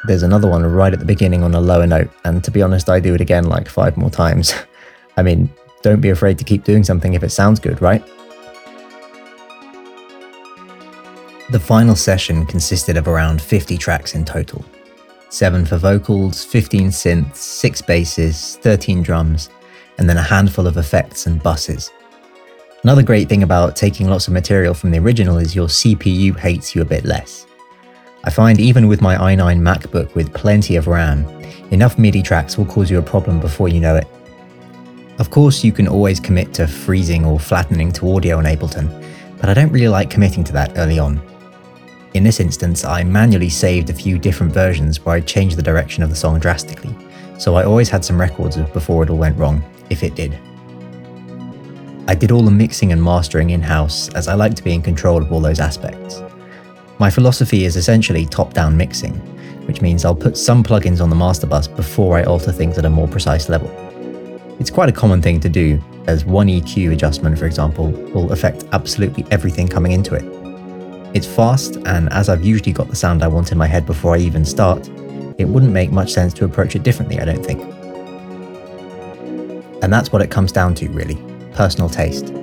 There's 0.08 0.24
another 0.24 0.48
one 0.48 0.66
right 0.66 0.94
at 0.94 1.00
the 1.00 1.06
beginning 1.06 1.44
on 1.44 1.54
a 1.54 1.60
lower 1.60 1.86
note, 1.86 2.10
and 2.24 2.42
to 2.46 2.50
be 2.50 2.62
honest, 2.62 2.88
I 2.88 3.02
do 3.02 3.14
it 3.14 3.20
again 3.20 3.44
like 3.44 3.68
five 3.68 3.98
more 3.98 4.10
times. 4.10 4.54
I 5.18 5.22
mean, 5.22 5.50
don't 5.82 6.00
be 6.00 6.12
afraid 6.12 6.38
to 6.38 6.46
keep 6.46 6.64
doing 6.64 6.86
something 6.86 7.14
if 7.14 7.24
it 7.24 7.32
sounds 7.32 7.60
good, 7.60 7.82
right? 7.82 8.02
The 11.52 11.60
final 11.60 11.96
session 11.96 12.46
consisted 12.46 12.96
of 12.96 13.08
around 13.08 13.42
50 13.42 13.76
tracks 13.76 14.14
in 14.14 14.24
total. 14.24 14.64
7 15.30 15.66
for 15.66 15.78
vocals, 15.78 16.46
15 16.46 16.90
synths, 16.90 17.38
6 17.38 17.82
basses, 17.82 18.58
13 18.58 19.02
drums, 19.02 19.50
and 19.98 20.08
then 20.08 20.18
a 20.18 20.22
handful 20.22 20.68
of 20.68 20.78
effects 20.78 21.26
and 21.26 21.42
buses. 21.42 21.90
Another 22.84 23.02
great 23.02 23.28
thing 23.28 23.42
about 23.42 23.76
taking 23.76 24.08
lots 24.08 24.28
of 24.28 24.34
material 24.34 24.76
from 24.76 24.92
the 24.92 25.00
original 25.00 25.38
is 25.38 25.56
your 25.56 25.68
CPU 25.68 26.38
hates 26.38 26.76
you 26.76 26.84
a 26.84 26.86
bit 26.86 27.04
less. 27.04 27.48
I 28.26 28.30
find 28.30 28.60
even 28.60 28.88
with 28.88 29.02
my 29.02 29.16
i9 29.16 29.60
MacBook 29.60 30.14
with 30.14 30.32
plenty 30.36 30.76
of 30.76 30.86
RAM, 30.86 31.28
enough 31.72 31.98
MIDI 31.98 32.22
tracks 32.22 32.60
will 32.60 32.66
cause 32.66 32.92
you 32.92 33.00
a 33.00 33.02
problem 33.02 33.40
before 33.40 33.70
you 33.70 33.80
know 33.80 33.96
it. 33.96 34.08
Of 35.18 35.32
course, 35.32 35.64
you 35.64 35.72
can 35.72 35.88
always 35.88 36.20
commit 36.20 36.54
to 36.54 36.68
freezing 36.68 37.26
or 37.26 37.40
flattening 37.40 37.92
to 37.94 38.16
audio 38.16 38.38
in 38.38 38.46
Ableton, 38.46 38.88
but 39.42 39.50
I 39.50 39.56
don't 39.56 39.72
really 39.72 39.88
like 39.88 40.12
committing 40.12 40.44
to 40.44 40.54
that 40.54 40.78
early 40.78 41.00
on. 41.00 41.20
In 42.16 42.24
this 42.24 42.40
instance, 42.40 42.84
I 42.84 43.04
manually 43.04 43.50
saved 43.50 43.92
a 43.92 43.94
few 43.94 44.18
different 44.18 44.52
versions 44.52 45.06
where 45.06 45.16
I 45.16 45.22
changed 45.22 45.58
the 45.58 45.62
direction 45.62 46.02
of 46.02 46.10
the 46.10 46.16
song 46.16 46.40
drastically, 46.40 46.96
so 47.38 47.54
I 47.54 47.64
always 47.64 47.88
had 47.88 48.04
some 48.04 48.20
records 48.20 48.58
of 48.58 48.74
before 48.74 49.04
it 49.04 49.12
all 49.12 49.18
went 49.18 49.38
wrong, 49.38 49.64
if 49.92 50.02
it 50.02 50.16
did. 50.16 50.40
I 52.08 52.16
did 52.16 52.32
all 52.32 52.42
the 52.42 52.50
mixing 52.50 52.92
and 52.92 53.04
mastering 53.04 53.52
in 53.52 53.62
house 53.62 54.10
as 54.16 54.28
I 54.28 54.34
like 54.34 54.56
to 54.56 54.64
be 54.64 54.74
in 54.74 54.82
control 54.82 55.22
of 55.22 55.32
all 55.32 55.40
those 55.40 55.60
aspects. 55.60 56.24
My 56.98 57.12
philosophy 57.12 57.66
is 57.66 57.76
essentially 57.76 58.26
top 58.26 58.54
down 58.54 58.76
mixing, 58.76 59.14
which 59.68 59.82
means 59.82 60.04
I'll 60.04 60.16
put 60.16 60.36
some 60.36 60.64
plugins 60.64 61.02
on 61.02 61.12
the 61.12 61.16
master 61.16 61.46
bus 61.46 61.68
before 61.68 62.18
I 62.18 62.24
alter 62.24 62.52
things 62.52 62.80
at 62.80 62.86
a 62.86 62.90
more 62.90 63.08
precise 63.08 63.50
level. 63.50 63.70
It's 64.60 64.72
quite 64.72 64.90
a 64.90 64.92
common 64.92 65.22
thing 65.22 65.40
to 65.42 65.50
do, 65.50 65.80
as 66.08 66.26
one 66.26 66.48
EQ 66.48 66.92
adjustment, 66.92 67.38
for 67.38 67.46
example, 67.46 67.92
will 67.92 68.32
affect 68.32 68.66
absolutely 68.72 69.28
everything 69.30 69.68
coming 69.68 69.92
into 69.92 70.16
it. 70.16 70.39
It's 71.14 71.28
fast, 71.28 71.78
and 71.86 72.12
as 72.14 72.30
I've 72.30 72.44
usually 72.44 72.72
got 72.72 72.88
the 72.88 72.96
sound 72.96 73.24
I 73.24 73.28
want 73.28 73.52
in 73.52 73.58
my 73.58 73.68
head 73.68 73.86
before 73.86 74.16
I 74.16 74.20
even 74.20 74.46
start, 74.46 74.88
it 75.38 75.46
wouldn't 75.46 75.72
make 75.72 75.92
much 75.92 76.12
sense 76.12 76.34
to 76.36 76.46
approach 76.46 76.76
it 76.76 76.84
differently, 76.84 77.20
I 77.20 77.26
don't 77.26 77.46
think. 77.46 77.62
And 79.82 79.94
that's 79.94 80.12
what 80.12 80.22
it 80.22 80.30
comes 80.30 80.52
down 80.52 80.76
to, 80.76 80.90
really 80.90 81.18
personal 81.54 81.90
taste. 81.90 82.34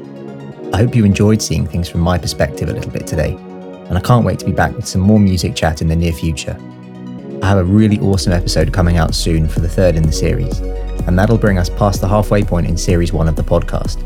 I 0.73 0.79
hope 0.79 0.95
you 0.95 1.05
enjoyed 1.05 1.41
seeing 1.41 1.67
things 1.67 1.89
from 1.89 2.01
my 2.01 2.19
perspective 2.19 2.69
a 2.69 2.73
little 2.73 2.91
bit 2.91 3.07
today 3.07 3.39
and 3.89 3.97
I 3.97 4.01
can't 4.01 4.25
wait 4.25 4.39
to 4.41 4.45
be 4.45 4.53
back 4.53 4.75
with 4.75 4.87
some 4.87 5.01
more 5.01 5.21
music 5.21 5.55
chat 5.55 5.81
in 5.81 5.89
the 5.89 5.97
near 5.97 6.13
future. 6.13 6.57
I 7.43 7.49
have 7.49 7.59
a 7.59 7.65
really 7.65 7.99
awesome 8.01 8.33
episode 8.33 8.73
coming 8.73 8.97
out 8.97 9.15
soon 9.15 9.49
for 9.49 9.61
the 9.61 9.69
third 9.69 9.97
in 9.97 10.03
the 10.03 10.13
series, 10.13 10.59
and 11.07 11.19
that'll 11.19 11.39
bring 11.39 11.59
us 11.59 11.71
past 11.71 12.01
the 12.01 12.09
halfway 12.09 12.43
point 12.43 12.67
in 12.67 12.77
series 12.77 13.13
one 13.13 13.29
of 13.29 13.37
the 13.37 13.45
podcast. 13.45 14.01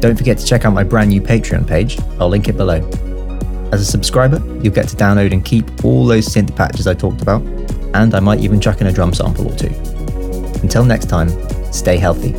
Don't 0.00 0.16
forget 0.16 0.38
to 0.38 0.46
check 0.46 0.64
out 0.64 0.72
my 0.72 0.82
brand 0.82 1.10
new 1.10 1.20
Patreon 1.20 1.66
page, 1.66 1.98
I'll 2.18 2.28
link 2.28 2.48
it 2.48 2.56
below. 2.56 2.80
As 3.72 3.80
a 3.80 3.84
subscriber, 3.84 4.38
you'll 4.62 4.72
get 4.72 4.88
to 4.88 4.96
download 4.96 5.32
and 5.32 5.44
keep 5.44 5.84
all 5.84 6.06
those 6.06 6.28
synth 6.28 6.54
patches 6.54 6.86
I 6.86 6.94
talked 6.94 7.20
about, 7.20 7.42
and 7.94 8.14
I 8.14 8.20
might 8.20 8.40
even 8.40 8.60
chuck 8.60 8.80
in 8.80 8.86
a 8.86 8.92
drum 8.92 9.12
sample 9.12 9.52
or 9.52 9.56
two. 9.56 9.74
Until 10.62 10.84
next 10.84 11.06
time, 11.06 11.28
stay 11.72 11.96
healthy. 11.96 12.34